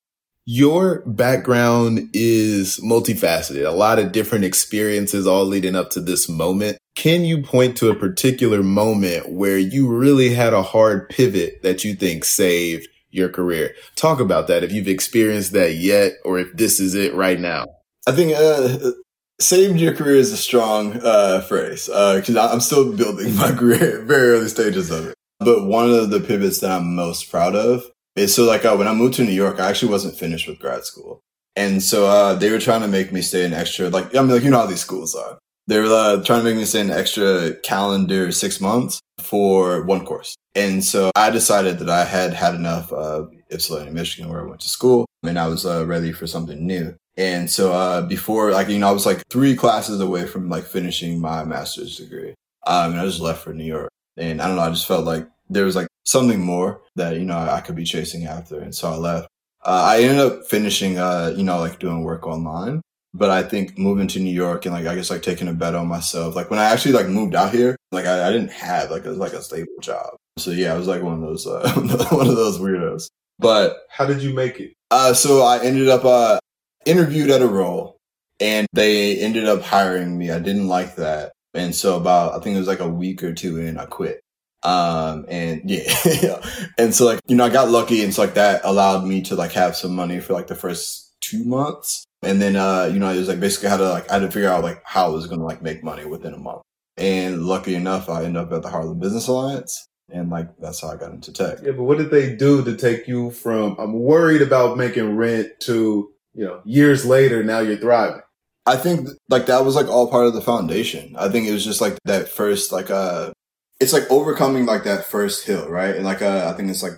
Your 0.47 1.03
background 1.07 2.11
is 2.13 2.79
multifaceted, 2.79 3.67
a 3.67 3.75
lot 3.75 3.99
of 3.99 4.13
different 4.13 4.45
experiences 4.45 5.27
all 5.27 5.47
leading 5.47 5.75
up 5.75 5.89
to 5.91 6.01
this 6.01 6.29
moment. 6.29 6.77
Can 6.95 7.25
you 7.25 7.43
point 7.43 7.79
to 7.79 7.89
a 7.89 7.95
particular 7.95 8.63
moment 8.63 9.33
where 9.33 9.57
you 9.57 9.89
really 9.89 10.35
had 10.35 10.53
a 10.53 10.63
hard 10.63 11.09
pivot 11.09 11.63
that 11.63 11.83
you 11.83 11.95
think 11.95 12.27
saved 12.27 12.89
your 13.11 13.31
career? 13.31 13.75
Talk 13.97 14.21
about 14.21 14.47
that 14.49 14.63
if 14.63 14.71
you've 14.71 14.87
experienced 14.87 15.53
that 15.53 15.77
yet 15.77 16.13
or 16.27 16.39
if 16.39 16.55
this 16.55 16.79
is 16.79 16.95
it 16.95 17.15
right 17.15 17.41
now. 17.41 17.65
I 18.07 18.13
think 18.13 18.35
uh, 18.37 18.93
saved 19.41 19.81
your 19.81 19.95
career 19.95 20.17
is 20.17 20.33
a 20.33 20.37
strong 20.37 21.01
uh, 21.03 21.41
phrase 21.41 21.87
because 21.87 22.37
uh, 22.37 22.49
I'm 22.53 22.61
still 22.61 22.93
building 22.93 23.35
my 23.37 23.53
career, 23.57 24.03
very 24.03 24.31
early 24.31 24.49
stages 24.49 24.91
of 24.91 25.07
it. 25.07 25.15
But 25.41 25.65
one 25.65 25.91
of 25.91 26.11
the 26.11 26.21
pivots 26.21 26.61
that 26.61 26.71
I'm 26.71 26.95
most 26.95 27.31
proud 27.31 27.57
of 27.57 27.85
is 28.17 28.35
so 28.35 28.45
like 28.45 28.65
uh, 28.65 28.77
when 28.77 28.89
I 28.89 28.95
moved 28.95 29.15
to 29.15 29.25
New 29.25 29.33
York, 29.33 29.59
I 29.59 29.69
actually 29.69 29.91
wasn't 29.91 30.17
finished 30.17 30.47
with 30.47 30.59
grad 30.59 30.85
school. 30.85 31.21
And 31.57 31.83
so 31.83 32.07
uh, 32.07 32.35
they 32.35 32.51
were 32.51 32.59
trying 32.59 32.83
to 32.83 32.89
make 32.89 33.13
me 33.13 33.23
stay 33.23 33.45
an 33.45 33.53
extra, 33.53 33.89
like, 33.89 34.15
I 34.15 34.21
mean, 34.21 34.31
like, 34.31 34.43
you 34.43 34.51
know 34.51 34.59
how 34.59 34.67
these 34.67 34.81
schools 34.81 35.15
are. 35.15 35.39
They 35.67 35.79
were 35.79 35.87
uh, 35.87 36.23
trying 36.23 36.41
to 36.41 36.45
make 36.45 36.57
me 36.57 36.65
stay 36.65 36.81
an 36.81 36.91
extra 36.91 37.55
calendar 37.63 38.33
six 38.33 38.61
months 38.61 39.01
for 39.21 39.83
one 39.85 40.05
course. 40.05 40.35
And 40.55 40.85
so 40.85 41.11
I 41.17 41.31
decided 41.31 41.79
that 41.79 41.89
I 41.89 42.05
had 42.05 42.35
had 42.35 42.55
enough 42.55 42.93
of 42.93 43.31
Ypsilanti, 43.51 43.93
Michigan, 43.93 44.31
where 44.31 44.43
I 44.43 44.49
went 44.49 44.61
to 44.61 44.69
school, 44.69 45.07
and 45.23 45.39
I 45.39 45.47
was 45.47 45.65
uh, 45.65 45.87
ready 45.87 46.13
for 46.13 46.27
something 46.27 46.67
new. 46.67 46.97
And 47.17 47.49
so, 47.51 47.73
uh, 47.73 48.03
before, 48.03 48.51
like, 48.51 48.69
you 48.69 48.79
know, 48.79 48.89
I 48.89 48.93
was 48.93 49.07
like 49.07 49.23
three 49.29 49.55
classes 49.55 50.01
away 50.01 50.27
from 50.27 50.49
like 50.49 50.65
finishing 50.65 51.21
my 51.21 51.45
master's 51.45 51.97
degree. 51.97 52.35
Um, 52.67 52.93
and 52.93 53.01
I 53.01 53.07
just 53.07 53.21
left 53.21 53.43
for 53.43 53.53
New 53.53 53.65
York. 53.65 53.91
And 54.17 54.41
I 54.41 54.47
don't 54.47 54.57
know, 54.57 54.63
I 54.63 54.71
just 54.71 54.87
felt 54.87 55.05
like 55.05 55.29
there 55.49 55.65
was 55.65 55.77
like 55.77 55.89
something 56.05 56.41
more 56.41 56.83
that, 56.97 57.17
you 57.17 57.25
know, 57.25 57.37
I, 57.37 57.61
could 57.61 57.77
be 57.77 57.85
chasing 57.85 58.27
after. 58.27 58.61
And 58.61 58.75
so 58.75 58.91
I 58.91 58.97
left. 58.97 59.29
Uh, 59.65 59.83
I 59.87 60.03
ended 60.03 60.19
up 60.19 60.47
finishing, 60.47 60.99
uh, 60.99 61.33
you 61.37 61.43
know, 61.43 61.59
like 61.59 61.79
doing 61.79 62.03
work 62.03 62.27
online. 62.27 62.83
But 63.17 63.31
I 63.31 63.45
think 63.45 63.79
moving 63.79 64.09
to 64.09 64.21
New 64.21 64.33
York 64.33 64.67
and 64.67 64.75
like, 64.75 64.87
I 64.87 64.97
guess 64.97 65.11
like 65.11 65.23
taking 65.23 65.47
a 65.47 65.53
bet 65.53 65.77
on 65.77 65.87
myself, 65.87 66.35
like 66.35 66.51
when 66.51 66.59
I 66.59 66.65
actually 66.65 66.93
like 66.93 67.07
moved 67.07 67.37
out 67.37 67.53
here, 67.53 67.77
like 67.93 68.07
I, 68.07 68.29
I 68.29 68.33
didn't 68.33 68.51
have 68.51 68.91
like 68.91 69.05
a, 69.07 69.11
like 69.11 69.33
a 69.33 69.43
stable 69.43 69.79
job. 69.81 70.17
So 70.37 70.51
yeah, 70.51 70.75
I 70.75 70.77
was 70.77 70.89
like 70.89 71.03
one 71.03 71.15
of 71.15 71.21
those, 71.21 71.47
uh, 71.47 71.73
one 72.11 72.29
of 72.29 72.37
those 72.37 72.59
weirdos. 72.59 73.09
But 73.39 73.87
how 73.89 74.05
did 74.05 74.21
you 74.23 74.35
make 74.35 74.59
it? 74.59 74.75
Uh, 74.91 75.15
so 75.15 75.43
I 75.43 75.65
ended 75.65 75.89
up, 75.89 76.05
uh, 76.05 76.39
interviewed 76.87 77.31
at 77.31 77.43
a 77.43 77.49
role 77.49 77.97
and 78.41 78.67
they 78.73 79.19
ended 79.19 79.47
up 79.47 79.63
hiring 79.63 80.17
me. 80.17 80.31
I 80.31 80.39
didn't 80.39 80.69
like 80.69 80.97
that. 80.97 81.33
And 81.55 81.75
so 81.75 81.97
about, 81.97 82.35
I 82.35 82.41
think 82.41 82.57
it 82.57 82.59
was 82.59 82.69
like 82.69 82.81
a 82.81 82.89
week 82.89 83.23
or 83.23 83.33
two 83.33 83.59
in, 83.59 83.79
I 83.79 83.87
quit. 83.87 84.21
Um, 84.63 85.27
and 85.29 85.63
yeah. 85.71 86.45
and 86.79 86.95
so 86.95 87.05
like, 87.05 87.21
you 87.27 87.37
know, 87.37 87.45
I 87.45 87.51
got 87.51 87.71
lucky. 87.71 88.03
And 88.03 88.13
so 88.13 88.23
like 88.23 88.35
that 88.35 88.63
allowed 88.65 89.07
me 89.07 89.23
to 89.23 89.37
like 89.37 89.53
have 89.53 89.77
some 89.77 89.95
money 89.95 90.21
for 90.21 90.33
like 90.33 90.49
the 90.49 90.55
first 90.55 91.15
two 91.21 91.45
months. 91.45 92.05
And 92.23 92.41
then, 92.41 92.57
uh, 92.57 92.91
you 92.93 92.99
know, 92.99 93.11
it 93.11 93.19
was 93.19 93.29
like 93.29 93.41
basically 93.41 93.69
how 93.69 93.77
to 93.77 93.89
like, 93.89 94.11
I 94.11 94.15
had 94.15 94.21
to 94.21 94.31
figure 94.31 94.49
out 94.49 94.65
like 94.65 94.83
how 94.85 95.07
I 95.07 95.11
was 95.11 95.27
going 95.27 95.41
to 95.41 95.45
like 95.45 95.63
make 95.63 95.85
money 95.85 96.05
within 96.05 96.35
a 96.35 96.39
month. 96.39 96.63
And 96.97 97.45
lucky 97.45 97.75
enough, 97.75 98.09
I 98.09 98.25
ended 98.25 98.43
up 98.43 98.53
at 98.53 98.63
the 98.63 98.71
Harlem 98.71 98.99
Business 98.99 99.29
Alliance. 99.29 99.87
And 100.11 100.31
like, 100.31 100.49
that's 100.59 100.81
how 100.81 100.89
I 100.89 100.97
got 100.97 101.13
into 101.13 101.33
tech. 101.33 101.59
Yeah. 101.63 101.73
But 101.73 101.85
what 101.85 101.99
did 101.99 102.11
they 102.11 102.35
do 102.35 102.65
to 102.65 102.77
take 102.77 103.09
you 103.09 103.31
from, 103.31 103.77
I'm 103.79 103.95
worried 103.95 104.43
about 104.43 104.77
making 104.77 105.17
rent 105.17 105.49
to, 105.61 106.14
you 106.35 106.45
know, 106.45 106.61
years 106.65 107.07
later, 107.07 107.43
now 107.43 107.61
you're 107.61 107.77
thriving. 107.77 108.23
I 108.67 108.77
think 108.77 109.09
like 109.29 109.47
that 109.47 109.65
was 109.65 109.75
like 109.75 109.89
all 109.89 110.11
part 110.11 110.27
of 110.27 110.35
the 110.35 110.41
foundation. 110.41 111.15
I 111.19 111.29
think 111.29 111.47
it 111.47 111.53
was 111.53 111.65
just 111.65 111.81
like 111.81 111.99
that 112.05 112.29
first, 112.29 112.73
like, 112.73 112.91
uh, 112.91 113.33
it's 113.81 113.93
like 113.93 114.11
overcoming 114.11 114.67
like 114.67 114.85
that 114.85 115.05
first 115.05 115.47
hill, 115.47 115.69
right? 115.69 115.95
And 115.95 116.05
like, 116.05 116.23
uh, 116.23 116.51
I 116.53 116.57
think 116.57 116.71
it's 116.71 116.83
like, 116.83 116.95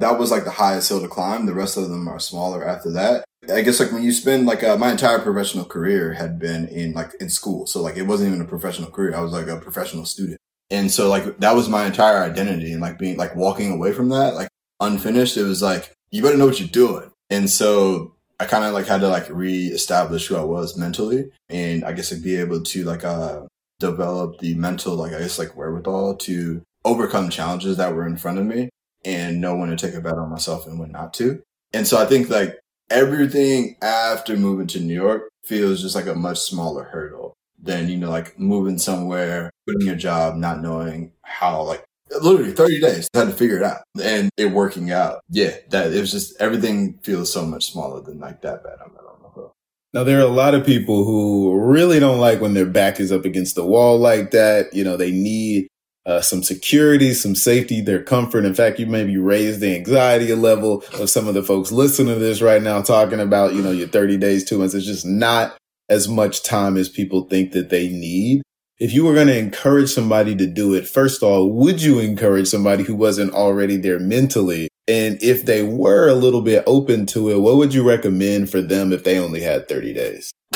that 0.00 0.18
was 0.18 0.30
like 0.30 0.44
the 0.44 0.50
highest 0.50 0.88
hill 0.88 1.00
to 1.00 1.08
climb. 1.08 1.46
The 1.46 1.54
rest 1.54 1.76
of 1.76 1.88
them 1.88 2.08
are 2.08 2.18
smaller 2.18 2.66
after 2.66 2.90
that. 2.92 3.24
I 3.52 3.60
guess 3.60 3.78
like 3.78 3.92
when 3.92 4.02
you 4.02 4.12
spend 4.12 4.46
like 4.46 4.64
uh, 4.64 4.76
my 4.76 4.90
entire 4.90 5.18
professional 5.18 5.64
career 5.64 6.14
had 6.14 6.38
been 6.38 6.66
in 6.68 6.94
like 6.94 7.12
in 7.20 7.28
school. 7.28 7.66
So 7.66 7.82
like 7.82 7.96
it 7.96 8.02
wasn't 8.02 8.34
even 8.34 8.44
a 8.44 8.48
professional 8.48 8.90
career. 8.90 9.14
I 9.14 9.20
was 9.20 9.32
like 9.32 9.46
a 9.46 9.60
professional 9.60 10.06
student. 10.06 10.38
And 10.70 10.90
so 10.90 11.08
like 11.08 11.38
that 11.38 11.54
was 11.54 11.68
my 11.68 11.86
entire 11.86 12.18
identity 12.18 12.72
and 12.72 12.80
like 12.80 12.98
being 12.98 13.16
like 13.16 13.36
walking 13.36 13.70
away 13.70 13.92
from 13.92 14.08
that, 14.08 14.34
like 14.34 14.48
unfinished. 14.80 15.36
It 15.36 15.44
was 15.44 15.62
like, 15.62 15.92
you 16.10 16.22
better 16.22 16.36
know 16.36 16.46
what 16.46 16.58
you're 16.58 16.68
doing. 16.68 17.10
And 17.30 17.48
so 17.50 18.13
I 18.40 18.46
kind 18.46 18.64
of 18.64 18.72
like 18.72 18.86
had 18.86 19.00
to 19.00 19.08
like 19.08 19.28
reestablish 19.30 20.26
who 20.26 20.36
I 20.36 20.44
was 20.44 20.76
mentally 20.76 21.30
and 21.48 21.84
I 21.84 21.92
guess 21.92 22.12
like 22.12 22.22
be 22.22 22.36
able 22.36 22.62
to 22.62 22.84
like, 22.84 23.04
uh, 23.04 23.42
develop 23.80 24.38
the 24.38 24.54
mental, 24.54 24.94
like, 24.94 25.12
I 25.12 25.18
guess 25.18 25.38
like 25.38 25.56
wherewithal 25.56 26.16
to 26.16 26.62
overcome 26.84 27.28
challenges 27.30 27.76
that 27.76 27.94
were 27.94 28.06
in 28.06 28.16
front 28.16 28.38
of 28.38 28.46
me 28.46 28.70
and 29.04 29.40
know 29.40 29.56
when 29.56 29.70
to 29.70 29.76
take 29.76 29.94
a 29.94 30.00
bet 30.00 30.14
on 30.14 30.30
myself 30.30 30.66
and 30.66 30.78
when 30.78 30.92
not 30.92 31.14
to. 31.14 31.42
And 31.72 31.86
so 31.86 31.98
I 32.00 32.06
think 32.06 32.28
like 32.28 32.58
everything 32.90 33.76
after 33.82 34.36
moving 34.36 34.66
to 34.68 34.80
New 34.80 34.94
York 34.94 35.28
feels 35.44 35.82
just 35.82 35.94
like 35.94 36.06
a 36.06 36.14
much 36.14 36.38
smaller 36.38 36.84
hurdle 36.84 37.34
than, 37.60 37.88
you 37.88 37.96
know, 37.96 38.10
like 38.10 38.38
moving 38.38 38.78
somewhere, 38.78 39.50
quitting 39.66 39.86
your 39.86 39.96
job, 39.96 40.36
not 40.36 40.60
knowing 40.60 41.12
how 41.22 41.62
like 41.62 41.84
literally 42.22 42.52
30 42.52 42.80
days 42.80 43.08
I 43.14 43.20
had 43.20 43.28
to 43.28 43.34
figure 43.34 43.56
it 43.56 43.62
out 43.62 43.82
and 44.02 44.30
it 44.36 44.46
working 44.46 44.90
out. 44.90 45.20
Yeah, 45.30 45.56
that 45.70 45.92
it 45.92 46.00
was 46.00 46.10
just 46.10 46.40
everything 46.40 46.98
feels 47.02 47.32
so 47.32 47.44
much 47.44 47.72
smaller 47.72 48.00
than 48.00 48.18
like 48.20 48.42
that 48.42 48.62
bad 48.62 48.78
I'm 48.84 48.94
at 48.94 49.04
on 49.04 49.22
the 49.22 49.28
hook. 49.28 49.54
Now 49.92 50.04
there 50.04 50.18
are 50.18 50.22
a 50.22 50.26
lot 50.26 50.54
of 50.54 50.66
people 50.66 51.04
who 51.04 51.58
really 51.58 52.00
don't 52.00 52.20
like 52.20 52.40
when 52.40 52.54
their 52.54 52.66
back 52.66 53.00
is 53.00 53.12
up 53.12 53.24
against 53.24 53.54
the 53.54 53.64
wall 53.64 53.98
like 53.98 54.30
that. 54.32 54.74
You 54.74 54.84
know, 54.84 54.96
they 54.96 55.12
need 55.12 55.68
uh, 56.06 56.20
some 56.20 56.42
security, 56.42 57.14
some 57.14 57.34
safety, 57.34 57.80
their 57.80 58.02
comfort. 58.02 58.44
In 58.44 58.54
fact, 58.54 58.78
you 58.78 58.86
maybe 58.86 59.16
raise 59.16 59.60
the 59.60 59.74
anxiety 59.74 60.34
level 60.34 60.84
of 60.94 61.08
some 61.08 61.28
of 61.28 61.34
the 61.34 61.42
folks 61.42 61.72
listening 61.72 62.14
to 62.14 62.20
this 62.20 62.42
right 62.42 62.62
now, 62.62 62.82
talking 62.82 63.20
about, 63.20 63.54
you 63.54 63.62
know, 63.62 63.70
your 63.70 63.88
30 63.88 64.18
days, 64.18 64.44
two 64.44 64.58
months. 64.58 64.74
It's 64.74 64.86
just 64.86 65.06
not 65.06 65.56
as 65.88 66.08
much 66.08 66.42
time 66.42 66.76
as 66.76 66.88
people 66.88 67.22
think 67.22 67.52
that 67.52 67.70
they 67.70 67.88
need. 67.88 68.42
If 68.78 68.92
you 68.92 69.04
were 69.04 69.14
going 69.14 69.28
to 69.28 69.38
encourage 69.38 69.90
somebody 69.90 70.34
to 70.34 70.46
do 70.46 70.74
it, 70.74 70.88
first 70.88 71.22
of 71.22 71.28
all, 71.28 71.48
would 71.50 71.80
you 71.80 72.00
encourage 72.00 72.48
somebody 72.48 72.82
who 72.82 72.96
wasn't 72.96 73.32
already 73.32 73.76
there 73.76 74.00
mentally? 74.00 74.68
And 74.88 75.22
if 75.22 75.46
they 75.46 75.62
were 75.62 76.08
a 76.08 76.14
little 76.14 76.42
bit 76.42 76.64
open 76.66 77.06
to 77.06 77.30
it, 77.30 77.38
what 77.38 77.56
would 77.56 77.72
you 77.72 77.86
recommend 77.86 78.50
for 78.50 78.60
them 78.60 78.92
if 78.92 79.04
they 79.04 79.18
only 79.18 79.40
had 79.40 79.68
30 79.68 79.94
days? 79.94 80.32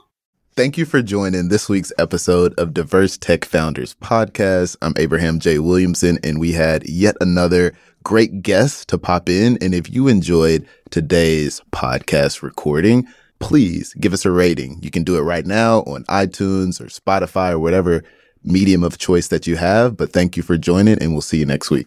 Thank 0.54 0.76
you 0.76 0.84
for 0.84 1.00
joining 1.00 1.48
this 1.48 1.68
week's 1.70 1.92
episode 1.98 2.52
of 2.58 2.74
Diverse 2.74 3.16
Tech 3.16 3.46
Founders 3.46 3.94
Podcast. 3.94 4.76
I'm 4.82 4.92
Abraham 4.98 5.38
J. 5.38 5.58
Williamson, 5.60 6.18
and 6.22 6.38
we 6.38 6.52
had 6.52 6.86
yet 6.86 7.16
another 7.22 7.72
great 8.02 8.42
guests 8.42 8.84
to 8.86 8.98
pop 8.98 9.28
in. 9.28 9.58
And 9.60 9.74
if 9.74 9.90
you 9.90 10.08
enjoyed 10.08 10.66
today's 10.90 11.60
podcast 11.72 12.42
recording, 12.42 13.06
please 13.38 13.94
give 13.94 14.12
us 14.12 14.24
a 14.24 14.30
rating. 14.30 14.78
You 14.82 14.90
can 14.90 15.04
do 15.04 15.16
it 15.16 15.22
right 15.22 15.46
now 15.46 15.80
on 15.80 16.04
iTunes 16.04 16.80
or 16.80 16.86
Spotify 16.86 17.52
or 17.52 17.58
whatever 17.58 18.04
medium 18.42 18.82
of 18.82 18.98
choice 18.98 19.28
that 19.28 19.46
you 19.46 19.56
have. 19.56 19.96
But 19.96 20.12
thank 20.12 20.36
you 20.36 20.42
for 20.42 20.56
joining, 20.56 21.00
and 21.02 21.12
we'll 21.12 21.20
see 21.20 21.38
you 21.38 21.46
next 21.46 21.70
week. 21.70 21.86